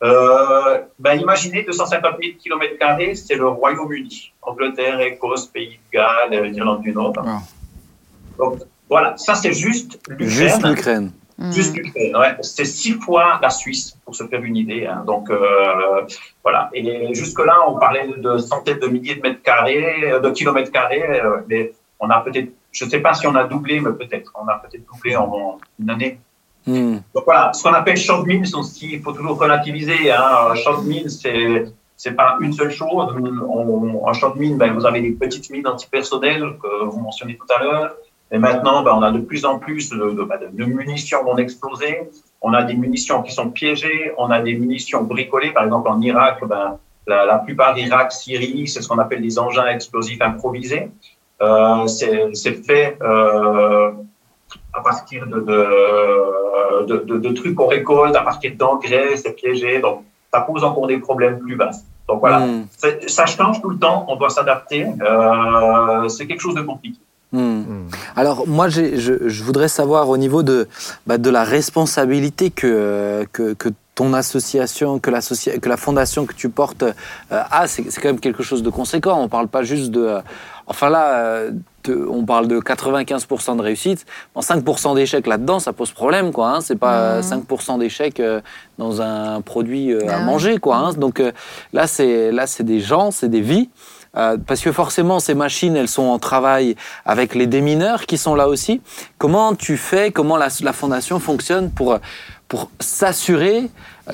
[0.04, 4.34] Euh, ben imaginez 250 000 km, c'est le Royaume-Uni.
[4.42, 7.14] Angleterre, Écosse, Pays de Galles, euh, Irlande du Nord.
[8.38, 10.30] Donc voilà, ça c'est juste l'Ukraine.
[10.30, 11.12] Juste l'Ukraine.
[11.52, 12.36] Juste l'Ukraine, ouais.
[12.42, 14.86] C'est six fois la Suisse, pour se faire une idée.
[14.86, 15.04] Hein.
[15.06, 16.06] Donc euh,
[16.44, 16.70] voilà.
[16.74, 21.22] Et jusque-là, on parlait de centaines de milliers de mètres carrés, euh, de kilomètres carrés,
[21.48, 24.48] mais on a peut-être, je ne sais pas si on a doublé, mais peut-être, on
[24.50, 26.20] a peut-être doublé en une année.
[26.66, 26.98] Hmm.
[27.14, 28.46] Donc voilà, ce qu'on appelle short mine,
[28.82, 30.12] il faut toujours relativiser.
[30.12, 30.56] Hein.
[30.56, 33.16] Short mine, c'est c'est pas une seule chose.
[34.04, 37.64] en short mine, ben, vous avez des petites mines antipersonnelles que vous mentionnez tout à
[37.64, 37.96] l'heure.
[38.32, 41.38] Et maintenant, ben, on a de plus en plus de, de, ben, de, munitions non
[41.38, 42.10] explosées.
[42.42, 44.12] On a des munitions qui sont piégées.
[44.18, 45.52] On a des munitions bricolées.
[45.52, 49.68] Par exemple, en Irak, ben, la, plupart d'Irak, Syrie, c'est ce qu'on appelle des engins
[49.68, 50.90] explosifs improvisés.
[51.42, 53.92] Euh, c'est fait euh,
[54.74, 59.80] à partir de, de, de, de, trucs qu'on récolte, à partir d'engrais, c'est piégé.
[59.80, 60.04] Donc,
[60.34, 61.86] ça pose encore des problèmes plus vastes.
[62.08, 62.66] Donc voilà, hmm.
[63.08, 64.86] ça change tout le temps, on doit s'adapter.
[65.02, 67.00] Euh, c'est quelque chose de compliqué.
[67.32, 67.88] Hmm.
[68.16, 70.68] Alors moi, je, je, voudrais savoir au niveau de,
[71.08, 75.10] bah, de la responsabilité que, que, que ton association, que,
[75.60, 76.92] que la fondation que tu portes euh,
[77.30, 79.18] a, c'est quand même quelque chose de conséquent.
[79.20, 80.18] On ne parle pas juste de...
[80.64, 81.52] Euh, enfin là, euh,
[81.88, 84.06] on parle de 95% de réussite.
[84.36, 86.50] En 5% d'échecs là-dedans, ça pose problème, quoi.
[86.50, 86.62] Hein.
[86.62, 87.80] C'est pas 5% mmh.
[87.80, 88.22] d'échecs
[88.78, 90.78] dans un produit à ah manger, quoi.
[90.78, 90.94] Hein.
[90.94, 91.22] Donc
[91.74, 93.70] là, c'est là, c'est des gens, c'est des vies.
[94.14, 98.48] parce que forcément, ces machines, elles sont en travail avec les démineurs qui sont là
[98.48, 98.82] aussi.
[99.18, 102.00] Comment tu fais Comment la, la fondation fonctionne pour
[102.54, 103.72] pour s'assurer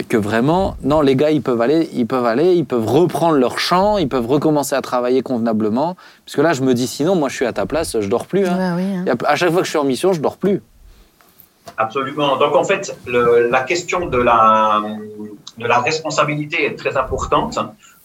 [0.07, 3.59] que vraiment, non, les gars, ils peuvent aller, ils peuvent aller, ils peuvent reprendre leur
[3.59, 5.97] champ, ils peuvent recommencer à travailler convenablement.
[6.23, 8.25] Parce que là, je me dis, sinon, moi, je suis à ta place, je dors
[8.27, 8.45] plus.
[8.47, 8.77] hein.
[8.77, 9.15] Oui, hein.
[9.25, 10.61] À chaque fois que je suis en mission, je dors plus.
[11.77, 12.37] Absolument.
[12.37, 14.81] Donc en fait, le- la question de la,
[15.57, 17.59] de la responsabilité est très importante.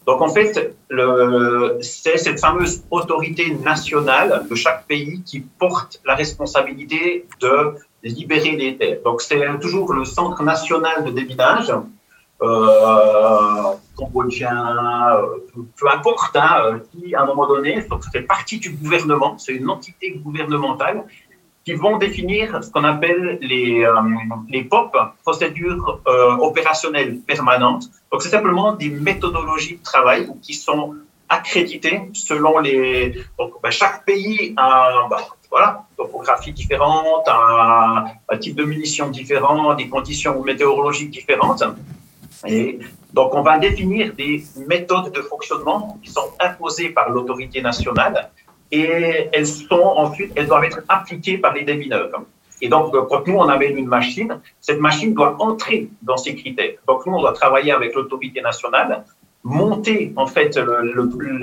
[0.09, 6.17] Donc en fait, le- c'est cette fameuse autorité nationale de chaque pays qui porte la
[6.17, 7.53] responsabilité de
[8.09, 8.99] libérer les terres.
[9.05, 11.73] Donc c'est toujours le Centre national de déminage,
[12.43, 15.39] euh, cambodgien, euh,
[15.77, 19.53] peu, importe, hein, euh, qui à un moment donné, donc, fait partie du gouvernement, c'est
[19.53, 21.05] une entité gouvernementale
[21.65, 23.95] qui vont définir ce qu'on appelle les, euh,
[24.51, 26.01] les POP, procédures
[26.41, 27.85] opérationnelles permanentes.
[28.13, 30.95] Donc, c'est simplement des méthodologies de travail qui sont
[31.29, 33.17] accréditées selon les.
[33.39, 35.17] Donc, ben, chaque pays a ben,
[35.55, 41.63] voilà, topographie différente, un, type de munitions différent, des conditions météorologiques différentes.
[42.45, 42.81] Et
[43.13, 48.33] donc, on va définir des méthodes de fonctionnement qui sont imposées par l'autorité nationale
[48.73, 52.11] et elles sont ensuite, elles doivent être appliquées par les démineurs.
[52.61, 56.35] Et donc, euh, quand nous, on amène une machine, cette machine doit entrer dans ces
[56.35, 56.75] critères.
[56.89, 59.05] Donc, nous, on doit travailler avec l'autorité nationale,
[59.45, 60.59] monter, en fait,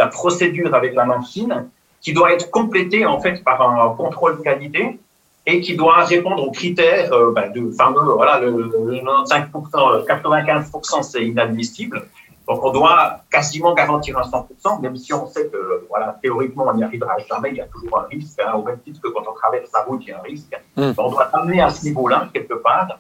[0.01, 1.70] la procédure avec la machine,
[2.01, 4.99] qui doit être complétée, en fait, par un contrôle qualité
[5.45, 10.05] et qui doit répondre aux critères euh, ben, de fameux, voilà, le, le 95%, euh,
[10.05, 12.07] 95%, c'est inadmissible.
[12.47, 16.73] Donc, on doit quasiment garantir un 100%, même si on sait que, voilà, théoriquement, on
[16.73, 19.23] n'y arrivera jamais, il y a toujours un risque, hein, au même titre que quand
[19.29, 20.59] on traverse la route, il y a un risque.
[20.75, 20.91] Mm.
[20.97, 22.99] On doit amener à ce niveau-là, quelque part.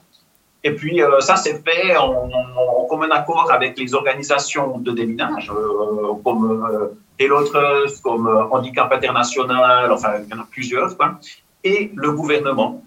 [0.63, 2.29] Et puis, euh, ça, c'est fait en,
[2.79, 8.91] en commun accord avec les organisations de déminage, euh, comme euh, Télotres, comme euh, Handicap
[8.93, 11.15] International, enfin, il y en a plusieurs, quoi,
[11.63, 12.83] et le gouvernement.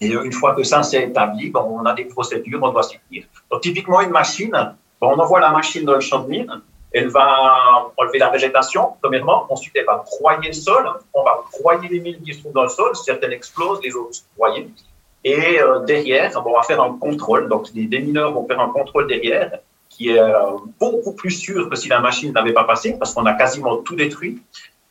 [0.00, 2.82] Et euh, une fois que ça c'est établi, bon, on a des procédures, on doit
[2.82, 3.24] s'y tenir.
[3.50, 6.52] Donc, typiquement, une machine, bon, on envoie la machine dans le champ de mine,
[6.92, 11.88] elle va enlever la végétation, premièrement, ensuite elle va broyer le sol, on va broyer
[11.88, 14.68] les mines qui sont dans le sol, certaines explosent, les autres broyées.
[15.24, 19.06] Et euh, derrière, on va faire un contrôle, donc les démineurs vont faire un contrôle
[19.06, 19.58] derrière,
[19.88, 23.24] qui est euh, beaucoup plus sûr que si la machine n'avait pas passé, parce qu'on
[23.24, 24.42] a quasiment tout détruit.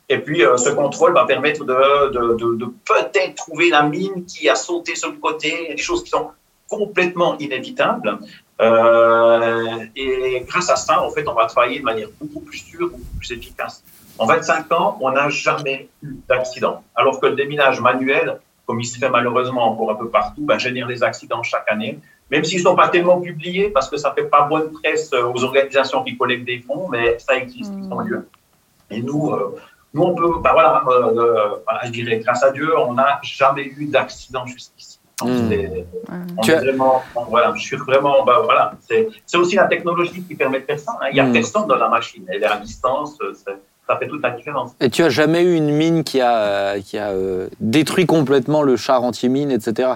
[0.08, 4.96] Et puis, euh, ce contrôle va permettre de, peut-être trouver la mine qui a sauté
[4.96, 6.30] sur le côté, des choses qui sont
[6.68, 8.18] complètement inévitables.
[8.60, 13.16] Et grâce à ça, en fait, on va travailler de manière beaucoup plus sûre, beaucoup
[13.18, 13.84] plus efficace.
[14.18, 16.82] En 25 ans, on n'a jamais eu d'accident.
[16.94, 20.58] Alors que le déminage manuel, comme il se fait malheureusement encore un peu partout, ben,
[20.58, 21.98] génère des accidents chaque année.
[22.30, 25.10] Même s'ils ne sont pas tellement publiés, parce que ça ne fait pas bonne presse
[25.12, 28.26] euh, aux organisations qui collectent des fonds, mais ça existe, ils ont lieu.
[28.90, 29.56] Et nous, euh,
[29.92, 33.20] nous, on peut, ben voilà, euh, euh, voilà, je dirais, grâce à Dieu, on n'a
[33.22, 34.98] jamais eu d'accident jusqu'ici.
[35.22, 35.26] Mm.
[36.38, 40.34] on est as- vraiment, voilà, je suis vraiment, ben voilà, c'est aussi la technologie qui
[40.34, 40.98] permet de faire ça.
[41.00, 41.06] hein.
[41.10, 41.32] Il n'y a Mm.
[41.32, 43.32] personne dans la machine, elle est à distance, euh,
[43.86, 44.72] ça fait toute la différence.
[44.80, 48.62] Et tu as jamais eu une mine qui a, euh, qui a euh, détruit complètement
[48.62, 49.94] le char anti-mine, etc.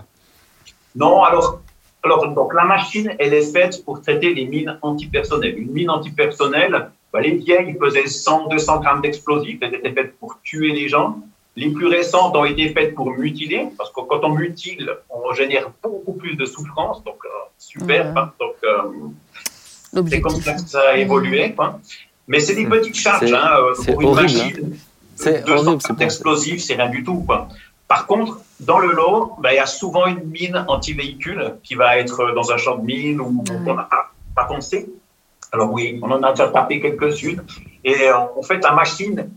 [0.95, 1.61] Non, alors,
[2.03, 5.59] alors donc, la machine, elle est faite pour traiter les mines antipersonnelles.
[5.59, 10.41] Une mine antipersonnelle, ben, les vieilles faisaient 100, 200 grammes d'explosifs, elles étaient faites pour
[10.43, 11.21] tuer les gens.
[11.57, 15.71] Les plus récentes ont été faites pour mutiler, parce que quand on mutile, on génère
[15.83, 17.29] beaucoup plus de souffrance, donc euh,
[17.59, 18.17] super.
[18.17, 18.33] Hein.
[18.39, 21.53] donc, euh, c'est comme ça que ça a évolué.
[21.55, 21.81] Quoi.
[22.29, 23.27] Mais c'est des petites charges.
[23.27, 23.51] C'est- Hein,
[23.83, 24.77] c'est pour une horrible, machine,
[25.17, 27.23] C'est 200 horrible, c'est d'explosifs, c'est rien du tout.
[27.27, 27.49] Quoi.
[27.89, 31.99] Par contre, dans le lot, ben, il y a souvent une mine anti-véhicule qui va
[31.99, 33.57] être dans un champ de mine ou Ouais.
[33.67, 34.89] on n'a pas, pas pensé.
[35.53, 37.43] Alors oui, on en a déjà tapé quelques-unes.
[37.83, 39.31] Et euh, en fait, la machine,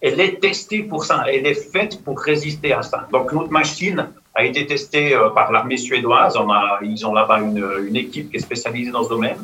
[0.00, 1.24] elle est testée pour ça.
[1.28, 3.08] Elle est faite pour résister à ça.
[3.12, 6.36] Donc notre machine a été testée euh, par l'armée suédoise.
[6.36, 9.38] On a, ils ont là-bas une, une équipe qui est spécialisée dans ce domaine.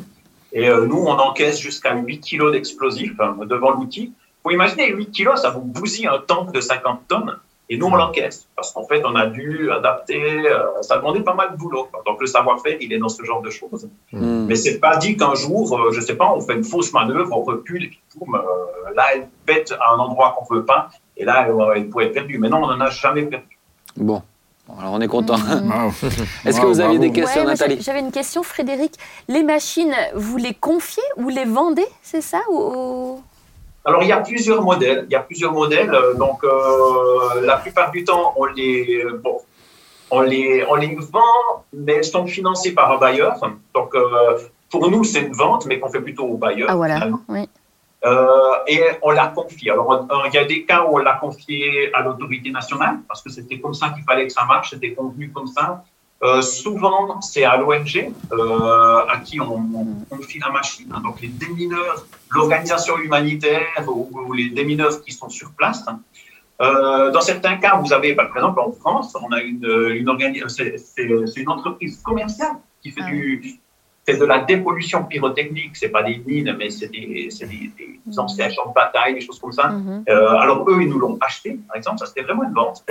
[0.53, 4.13] Et euh, nous, on encaisse jusqu'à 8 kilos d'explosifs hein, devant l'outil.
[4.45, 7.39] Vous imaginez, 8 kilos, ça vous bousille un tank de 50 tonnes.
[7.69, 8.49] Et nous, on l'encaisse.
[8.55, 10.47] Parce qu'en fait, on a dû adapter.
[10.47, 11.89] euh, ça demandait pas mal de boulot.
[12.05, 13.89] Donc, le savoir-faire, il est dans ce genre de choses.
[14.13, 14.45] Hmm.
[14.47, 17.31] Mais c'est pas dit qu'un jour, euh, je sais pas, on fait une fausse manœuvre,
[17.33, 20.91] on recule, et puis boum, euh, là, elle pète à un endroit qu'on veut pas.
[21.17, 22.39] Et là, elle, elle pourrait être perdue.
[22.39, 23.59] Mais non, on n'en a jamais perdu.
[23.97, 24.23] Bon.
[24.69, 25.35] Bon, alors on est content.
[25.41, 25.93] Wow.
[26.45, 27.13] Est-ce que Wow, vous aviez bravo.
[27.13, 28.95] des questions, Ouais, Nathalie j'avais- une question, Frédéric.
[29.29, 33.21] Les machines, vous les confiez ou les vendez, c'est ça ou...
[33.85, 35.07] Alors, il y a plusieurs modèles.
[35.09, 35.93] Il y a plusieurs modèles.
[35.93, 39.39] euh, Donc, euh, la plupart du temps, on les, bon,
[40.13, 43.35] on les, on les vend, mais elles sont financées par un bailleur.
[43.75, 44.39] Donc, euh,
[44.71, 46.69] pour nous, c'est une vente, mais qu'on fait plutôt au bailleur.
[46.71, 47.21] Ah voilà, finalement.
[47.29, 47.49] oui.
[48.05, 49.71] Euh, et on l'a confié.
[49.71, 53.23] Alors, on- il y a des cas où on l'a confié à l'autorité nationale, parce
[53.23, 55.85] que c'était comme ça qu'il fallait que ça marche, c'était convenu comme ça.
[56.25, 59.87] Euh, souvent, c'est à l'ONG euh, à qui on, on
[60.17, 60.89] confie la machine.
[60.95, 61.01] hein.
[61.05, 65.85] Donc, les démineurs, l'organisation humanitaire ou, ou les démineurs qui sont sur place.
[66.61, 69.65] Euh, dans certains cas, vous avez, par exemple, en France, on a une,
[70.49, 73.59] c'est une entreprise commerciale qui fait Ah du,
[74.05, 75.77] c'est de la dépollution pyrotechnique.
[75.77, 79.21] C'est pas des mines, mais c'est des, c'est des, des anciens champs de bataille, des
[79.21, 79.69] choses comme ça.
[79.69, 80.05] Mhm.
[80.09, 82.85] Euh, alors eux, ils nous l'ont acheté, par exemple, ça c'était vraiment une vente.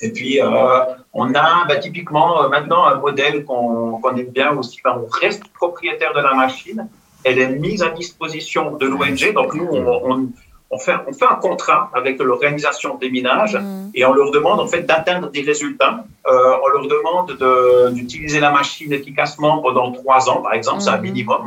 [0.00, 0.80] Et puis euh,
[1.12, 4.80] on a bah, typiquement euh, maintenant un modèle qu'on qu'on aime bien aussi.
[4.82, 6.88] Bah, on reste propriétaire de la machine,
[7.22, 9.32] elle est mise à disposition de l'ONG.
[9.32, 10.28] Donc nous, on, on,
[10.74, 13.90] on fait, on fait un contrat avec l'organisation des minages Mhm.
[13.94, 16.04] et on leur demande en fait d'atteindre des résultats.
[16.26, 20.90] Euh, on leur demande de- d'utiliser la machine efficacement pendant trois ans, par exemple, c'est
[20.90, 21.02] un Mhm.
[21.10, 21.44] minimum.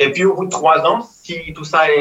[0.00, 2.00] Et puis au bout de trois ans, si tout ça est,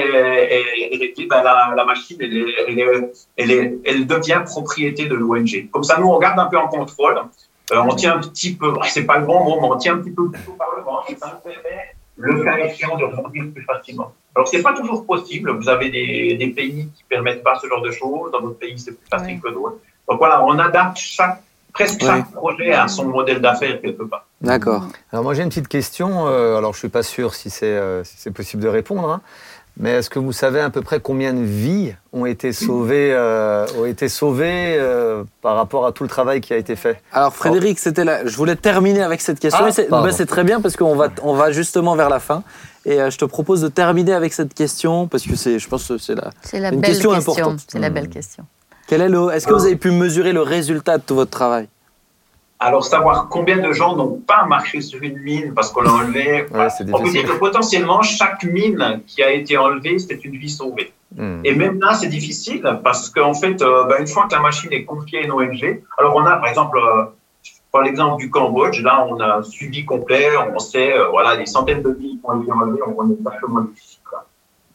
[0.55, 5.69] est- est réglé, ben, la, la machine elle, devient propriété de l'ONG.
[5.71, 7.17] Comme ça, nous on garde un peu en contrôle.
[7.71, 9.99] Euh, on tient un petit peu, c'est pas le bon mot, mais on tient un
[9.99, 10.81] petit peu par le
[11.11, 14.11] nous permet, le cas échéant, de rebondir plus facilement.
[14.37, 15.49] Alors c'est pas toujours possible.
[15.49, 18.31] Vous avez des, des pays qui permettent pas ce genre de choses.
[18.31, 19.77] Dans d'autres pays, c'est plus facile que d'autres.
[20.07, 21.41] Donc voilà, on adapte chaque,
[21.73, 22.07] presque Ouais.
[22.07, 24.27] chaque projet à son modèle d'affaires quelque part.
[24.41, 24.83] D'accord.
[25.11, 28.03] Alors moi j'ai une petite question, euh, alors je suis pas sûr si c'est euh,
[28.03, 29.21] si possible de répondre, hein,
[29.79, 33.65] mais est-ce que vous savez à peu près combien de vies ont été sauvées, euh,
[33.77, 37.01] ont été sauvées euh, par rapport à tout le travail qui a été fait?
[37.11, 38.25] Alors Frédéric, c'était là.
[38.25, 39.65] Je voulais terminer avec cette question.
[39.91, 42.43] Ah, c'est très bien parce qu'on va, on va justement vers la fin.
[42.85, 45.87] Et euh, je te propose de terminer avec cette question parce que c'est, je pense
[45.87, 46.29] que c'est la.
[46.41, 47.33] C'est la Une belle question question.
[47.33, 47.59] importante.
[47.67, 47.93] C'est la Hmm.
[47.93, 48.45] belle question.
[48.87, 51.67] Quel est le Est-ce que vous avez pu mesurer le résultat de tout votre travail?
[52.59, 56.47] Alors, savoir combien de gens n'ont pas marché sur une mine parce qu'on l'a enlevé.
[56.51, 60.37] Ouais, c'est On peut dire que potentiellement, chaque mine qui a été enlevée, c'est une
[60.37, 60.91] vie sauvée.
[61.15, 61.41] Hmm.
[61.43, 64.73] Et même là, c'est difficile parce qu'en fait, euh, bah, une fois que la machine
[64.73, 67.05] est confiée à une ONG, alors on a par exemple, euh,
[67.71, 71.45] par l'exemple du Cambodge, là, on a un suivi complet, on sait, euh, voilà, des
[71.45, 74.25] centaines de vies qui ont été enlevées, on connaît exactement les chiffres.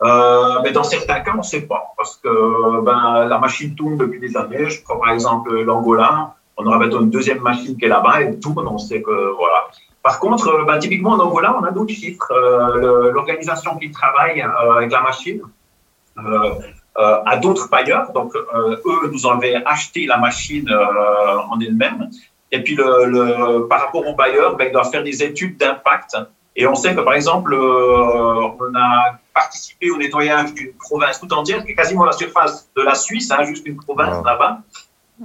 [0.02, 3.96] Euh, mais dans certains cas, on ne sait pas parce que ben, la machine tourne
[3.96, 4.68] depuis des années.
[4.68, 8.38] Je prends par exemple l'Angola, on aura bientôt une deuxième machine qui est là-bas, elle
[8.38, 9.68] tourne, on sait que voilà.
[10.02, 12.30] Par contre, euh, ben, typiquement en Angola, on a d'autres chiffres.
[12.32, 15.40] Euh, L'organisation qui travaille euh, avec la machine,
[16.18, 16.54] euh,
[16.96, 18.12] à d'autres bailleurs.
[18.12, 20.68] Donc, eux nous avaient acheté la machine
[21.50, 22.10] en elle-même.
[22.50, 26.16] Et puis, le, le, par rapport aux bailleurs, ben, ils doivent faire des études d'impact.
[26.54, 31.64] Et on sait que, par exemple, on a participé au nettoyage d'une province tout entière,
[31.64, 34.58] qui est quasiment la surface de la Suisse, hein, juste une province là-bas.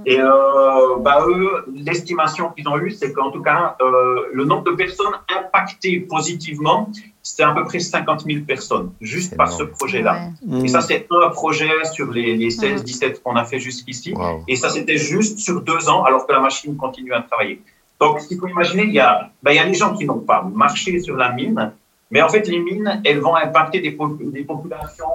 [0.06, 4.64] Et euh, bah, eux, l'estimation qu'ils ont eue, c'est qu'en tout cas, euh, le nombre
[4.64, 6.88] de personnes impactées positivement,
[7.22, 10.28] c'était à peu près 50 000 personnes, juste par ce projet-là.
[10.46, 10.64] Ouais.
[10.64, 14.14] Et ça, c'est un projet sur les, les 16, 17 qu'on a fait jusqu'ici.
[14.46, 17.60] Et ça, c'était juste sur deux ans, alors que la machine continue à travailler.
[18.00, 20.04] Donc, ce qu'il faut imaginer, il y a, ben, il y a les gens qui
[20.06, 21.72] n'ont pas marché sur la mine,
[22.10, 25.06] mais en fait, les mines, elles vont impacter des, po- des populations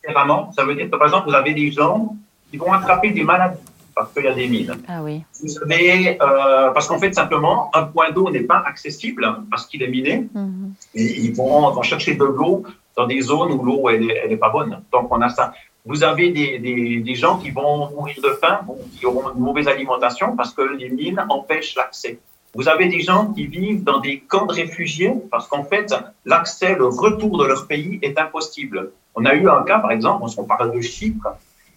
[0.00, 0.50] différemment.
[0.52, 2.16] Ça veut dire que, par exemple, vous avez des gens
[2.50, 3.58] qui vont attraper des maladies
[3.94, 4.74] parce qu'il y a des mines.
[4.88, 5.22] Ah oui.
[5.40, 9.82] Vous savez, euh, parce qu'en fait, simplement, un point d'eau n'est pas accessible parce qu'il
[9.82, 10.28] est miné.
[10.34, 10.72] Mhm.
[10.94, 12.64] Et ils vont, vont chercher de l'eau
[12.96, 14.82] dans des zones où l'eau elle, est- elle est pas bonne.
[14.92, 15.52] Donc on a ça.
[15.84, 18.60] Vous avez des, des, des gens qui vont mourir de faim,
[18.98, 22.18] qui auront une mauvaise alimentation parce que les mines empêchent l'accès.
[22.54, 25.92] Vous avez des gens qui vivent dans des camps de réfugiés parce qu'en fait,
[26.24, 28.90] l'accès, le retour de leur pays est impossible.
[29.14, 31.28] On a eu un cas, par exemple, on parle de Chypre.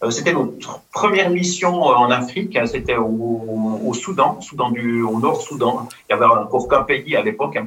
[0.04, 2.56] Euh, C'était notre première mission euh, en Afrique.
[2.56, 5.88] hein, C'était au, Soudan, Soudan du, au Nord-Soudan.
[6.10, 7.58] Il y avait encore qu'un pays à l'époque.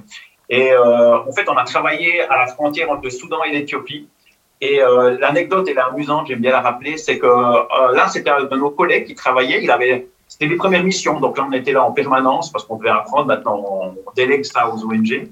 [0.51, 4.09] Et euh, en fait, on a travaillé à la frontière entre le Soudan et l'Éthiopie.
[4.61, 4.81] Et
[5.21, 7.29] l'anecdote, elle est amusante, j'aime bien la rappeler, c'est que
[7.95, 9.63] là, c'était un de nos collègues qui travaillait.
[9.63, 12.75] Il avait, c'était les premières missions, donc là, on était là en permanence parce qu'on
[12.75, 13.27] devait apprendre.
[13.27, 15.29] Maintenant, on délègue ça aux ONG.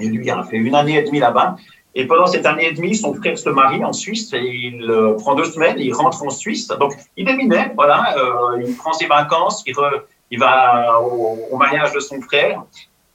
[0.00, 1.54] Et lui, il a fait une année et demie là-bas.
[1.94, 5.14] Et pendant cette année et demie, son frère se marie en Suisse et il euh,
[5.14, 6.68] prend deux semaines, il rentre en Suisse.
[6.68, 12.20] Donc, il est voilà, euh, il prend ses vacances, il, va au, mariage de son
[12.20, 12.62] frère.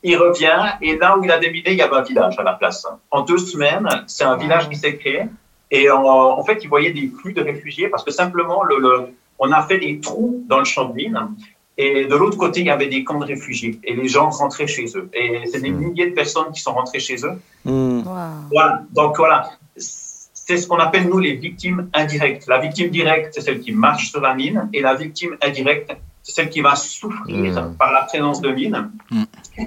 [0.02, 2.54] Il revient et là où il a déminé, il y avait un village à la
[2.54, 2.86] place.
[3.12, 5.24] En deux semaines, c'est un village qui s'est créé.
[5.72, 9.08] Et en, fait, il voyait des flux de réfugiés parce que simplement, le, le-
[9.40, 11.18] on a fait des trous dans le champ de mine.
[11.78, 13.80] Et de l'autre côté, il y avait des camps de réfugiés.
[13.84, 15.10] Et les gens rentraient chez eux.
[15.14, 15.78] Et c'est des Hmm.
[15.80, 17.34] milliers de personnes qui sont rentrées chez eux.
[17.66, 18.00] Hmm.
[18.06, 18.14] Wow.
[18.52, 18.82] Voilà.
[18.92, 19.50] Donc voilà.
[19.76, 22.46] C'est ce qu'on appelle, nous, les victimes indirectes.
[22.48, 24.70] La victime directe, c'est celle qui marche sur la mine.
[24.74, 27.76] Et la victime indirecte, c'est celle qui va souffrir Mm.
[27.78, 28.92] par la présence de mine.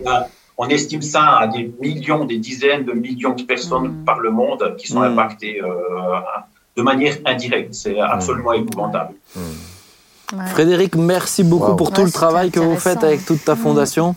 [0.05, 0.29] Là,
[0.59, 4.75] on estime ça à des millions, des dizaines de millions de personnes par le monde
[4.79, 5.69] qui sont impactées euh,
[6.77, 7.75] de manière indirecte.
[7.75, 9.15] C'est absolument épouvantable.
[10.33, 10.47] Ouais.
[10.49, 11.77] Frédéric, merci beaucoup Wow.
[11.77, 14.15] pour tout Ouais, le travail que vous faites avec toute ta fondation.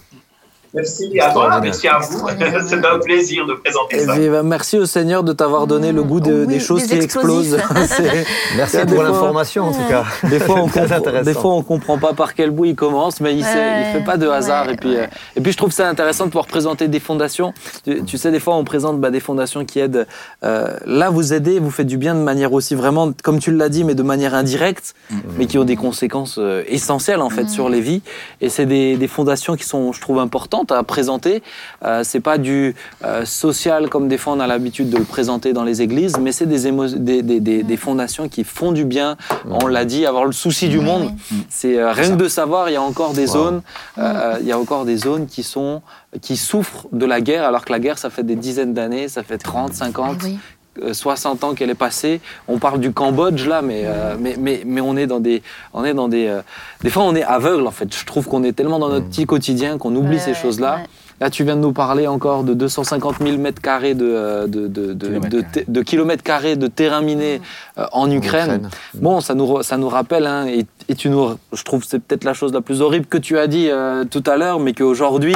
[0.74, 2.28] Merci à toi, merci à vous.
[2.67, 4.15] C'est un plaisir de présenter Et ça.
[4.15, 7.03] bah, merci au Seigneur de t'avoir donné le goût de- Oui, des choses des qui
[7.05, 7.57] explosent.
[8.55, 10.03] Merci Il pour fois- l'information en tout cas.
[10.30, 11.24] Des fois, on comprend, intéressant.
[11.26, 13.91] des fois, on comprend pas par quel bout il commence, mais il, sait, il Ouais,
[13.99, 14.67] fait pas de hasard.
[14.67, 14.99] ouais, et, puis, ouais.
[15.03, 15.07] euh,
[15.38, 17.53] et puis, je trouve ça intéressant de pouvoir présenter des fondations.
[17.84, 20.05] Tu, tu sais, des fois, on présente bah, des fondations qui aident.
[20.43, 23.70] euh, là, vous aidez, vous faites du bien de manière aussi vraiment, comme tu l'as
[23.70, 24.93] dit, mais de manière indirecte,
[25.38, 28.01] mais qui ont des conséquences euh, essentielles en fait sur les vies.
[28.41, 31.41] Et c'est des, des fondations qui sont, je trouve, importantes à présenter.
[31.86, 35.53] Euh, c'est pas du euh, social comme des fois on a l'habitude de le présenter
[35.53, 38.86] dans les églises, mais c'est des, émo- des, des, des, des fondations qui font du
[38.86, 39.18] bien.
[39.49, 41.12] On l'a dit, avoir le souci du monde.
[41.49, 43.34] C'est euh, rien que de savoir, il y a encore des Wow.
[43.34, 43.62] zones,
[43.97, 45.82] euh, il y a encore des zones qui sont
[46.22, 49.22] qui souffrent de la guerre, alors que la guerre, ça fait des dizaines d'années, ça
[49.22, 50.39] fait 30, 50, Ah oui.
[50.84, 52.22] Euh, 60 ans qu'elle est passée.
[52.48, 55.42] On parle du Cambodge là, mais, euh, mais, mais, mais on est dans des,
[55.74, 56.42] on est dans des, euh,
[56.84, 57.94] des fois on est aveugle en fait.
[57.96, 60.76] Je trouve qu'on est tellement dans notre petit quotidien qu'on oublie Ouais, ces ouais, choses-là.
[60.78, 60.84] ouais.
[61.22, 64.68] Là, tu viens de nous parler encore de 250 000 mètres carrés de, euh, de,
[64.68, 65.66] de, de, Kilomètres de, carrés.
[65.68, 67.42] de kilomètres carrés de terrain miné
[67.78, 68.46] euh, en Ukraine.
[68.46, 68.70] Ukraine.
[68.94, 72.00] Bon, ça nous, ça nous rappelle, hein, et, et tu nous, je trouve que c'est
[72.00, 74.72] peut-être la chose la plus horrible que tu as dit euh, tout à l'heure, mais
[74.72, 75.36] qu'aujourd'hui,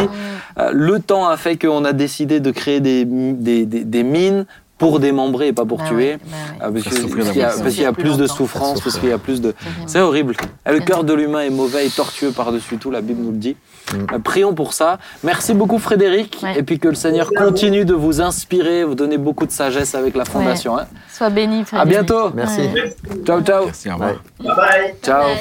[0.58, 4.46] euh, le temps a fait qu'on a décidé de créer des, des, des, des mines
[4.78, 6.14] pour démembrer et pas pour Bah tuer.
[6.14, 6.20] ouais,
[6.60, 6.82] bah ouais.
[6.84, 9.40] Parce qu'il y a, parce y plus plus de souffrance, parce qu'il y a plus
[9.40, 9.54] de...
[9.86, 10.36] C'est horrible.
[10.68, 13.38] Et le cœur de l'humain est mauvais et tortueux par-dessus tout, la Bible nous le
[13.38, 13.56] dit.
[13.94, 13.98] Mm.
[14.14, 14.98] Euh, Prions pour ça.
[15.24, 16.58] Merci beaucoup Frédéric, Ouais.
[16.60, 20.16] et puis que le Seigneur continue de vous inspirer, vous donner beaucoup de sagesse avec
[20.16, 20.78] la fondation.
[20.78, 20.86] hein.
[21.12, 21.90] Sois béni, À Frédéric.
[21.90, 22.30] bientôt.
[22.34, 22.62] Merci.
[22.62, 22.96] Ouais.
[23.26, 23.66] Ciao, ciao.
[23.66, 24.14] Merci, au revoir.
[24.40, 24.96] Bye bye.
[25.04, 25.24] Ciao.
[25.24, 25.38] Bye.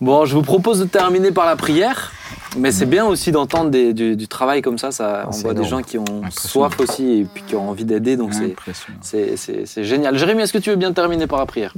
[0.00, 2.10] Bon, je vous propose de terminer par la prière.
[2.56, 4.90] Mais c'est bien aussi d'entendre des- du, du travail comme ça.
[4.92, 5.70] ça on c'est voit des énorme.
[5.70, 8.16] gens qui ont soif aussi et puis qui ont envie d'aider.
[8.16, 8.98] Donc c'est- Impressionnant.
[9.02, 10.16] c'est c'est- c'est génial.
[10.18, 11.72] Jérémy, est-ce que tu veux bien terminer par la prière?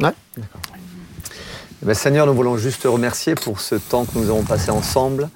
[1.82, 4.70] Eh ben, Seigneur, nous voulons juste te remercier pour ce temps que nous avons passé
[4.70, 5.28] ensemble.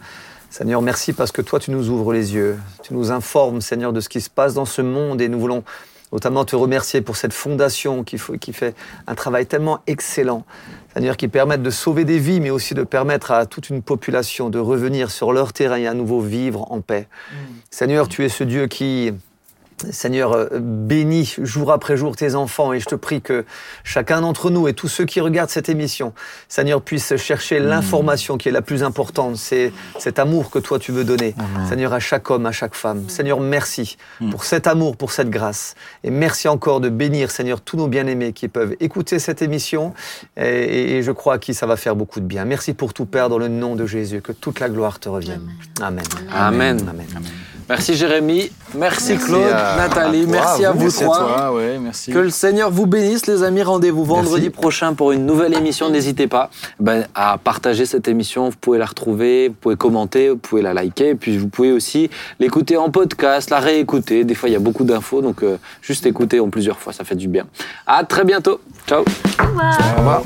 [0.50, 2.58] Seigneur, merci parce que toi, tu nous ouvres les yeux.
[2.82, 5.62] Tu nous informes, Seigneur, de ce qui se passe dans ce monde et nous voulons
[6.10, 8.74] notamment te remercier pour cette fondation qui fait
[9.06, 10.46] un travail tellement excellent.
[10.98, 14.50] Seigneur, qui permettent de sauver des vies, mais aussi de permettre à toute une population
[14.50, 17.06] de revenir sur leur terrain et à nouveau vivre en paix.
[17.70, 19.12] Seigneur, tu es ce Dieu qui,
[19.90, 23.44] Seigneur, euh, bénis jour après jour tes enfants et je te prie que
[23.84, 26.12] chacun d'entre nous et tous ceux qui regardent cette émission,
[26.48, 30.92] Seigneur, puissent chercher l'information qui est la plus importante, c'est cet amour que toi tu
[30.92, 31.34] veux donner,
[31.68, 33.08] Seigneur, à chaque homme, à chaque femme.
[33.08, 33.96] Seigneur, merci
[34.30, 35.74] pour cet amour, pour cette grâce
[36.04, 39.94] et merci encore de bénir, Seigneur, tous nos bien-aimés qui peuvent écouter cette émission
[40.36, 42.44] et, et- et je crois à qui ça va faire beaucoup de bien.
[42.44, 45.42] Merci pour tout, Père, dans le nom de Jésus, que toute la gloire te revienne.
[45.80, 46.04] Amen.
[46.32, 46.78] Amen.
[46.88, 47.06] Amen.
[47.68, 51.02] Merci Jérémy, merci, Merci Claude, à- Nathalie, à toi, merci à à vous, vous Merci
[51.02, 51.18] à trois.
[51.18, 52.10] toi, ouais, merci.
[52.12, 53.62] Que le Seigneur vous bénisse, les amis.
[53.62, 54.50] Rendez-vous vendredi Merci.
[54.50, 55.90] prochain pour une nouvelle émission.
[55.90, 56.48] N'hésitez pas
[56.80, 58.48] ben, à partager cette émission.
[58.48, 61.10] Vous pouvez la retrouver, vous pouvez commenter, vous pouvez la liker.
[61.10, 62.08] Et puis vous pouvez aussi
[62.40, 64.24] l'écouter en podcast, la réécouter.
[64.24, 67.04] Des fois, il y a beaucoup d'infos, donc euh, juste écouter en plusieurs fois, ça
[67.04, 67.44] fait du bien.
[67.86, 68.60] À très bientôt.
[68.86, 69.00] Ciao.
[69.02, 69.78] Au revoir.
[69.94, 70.22] Au revoir.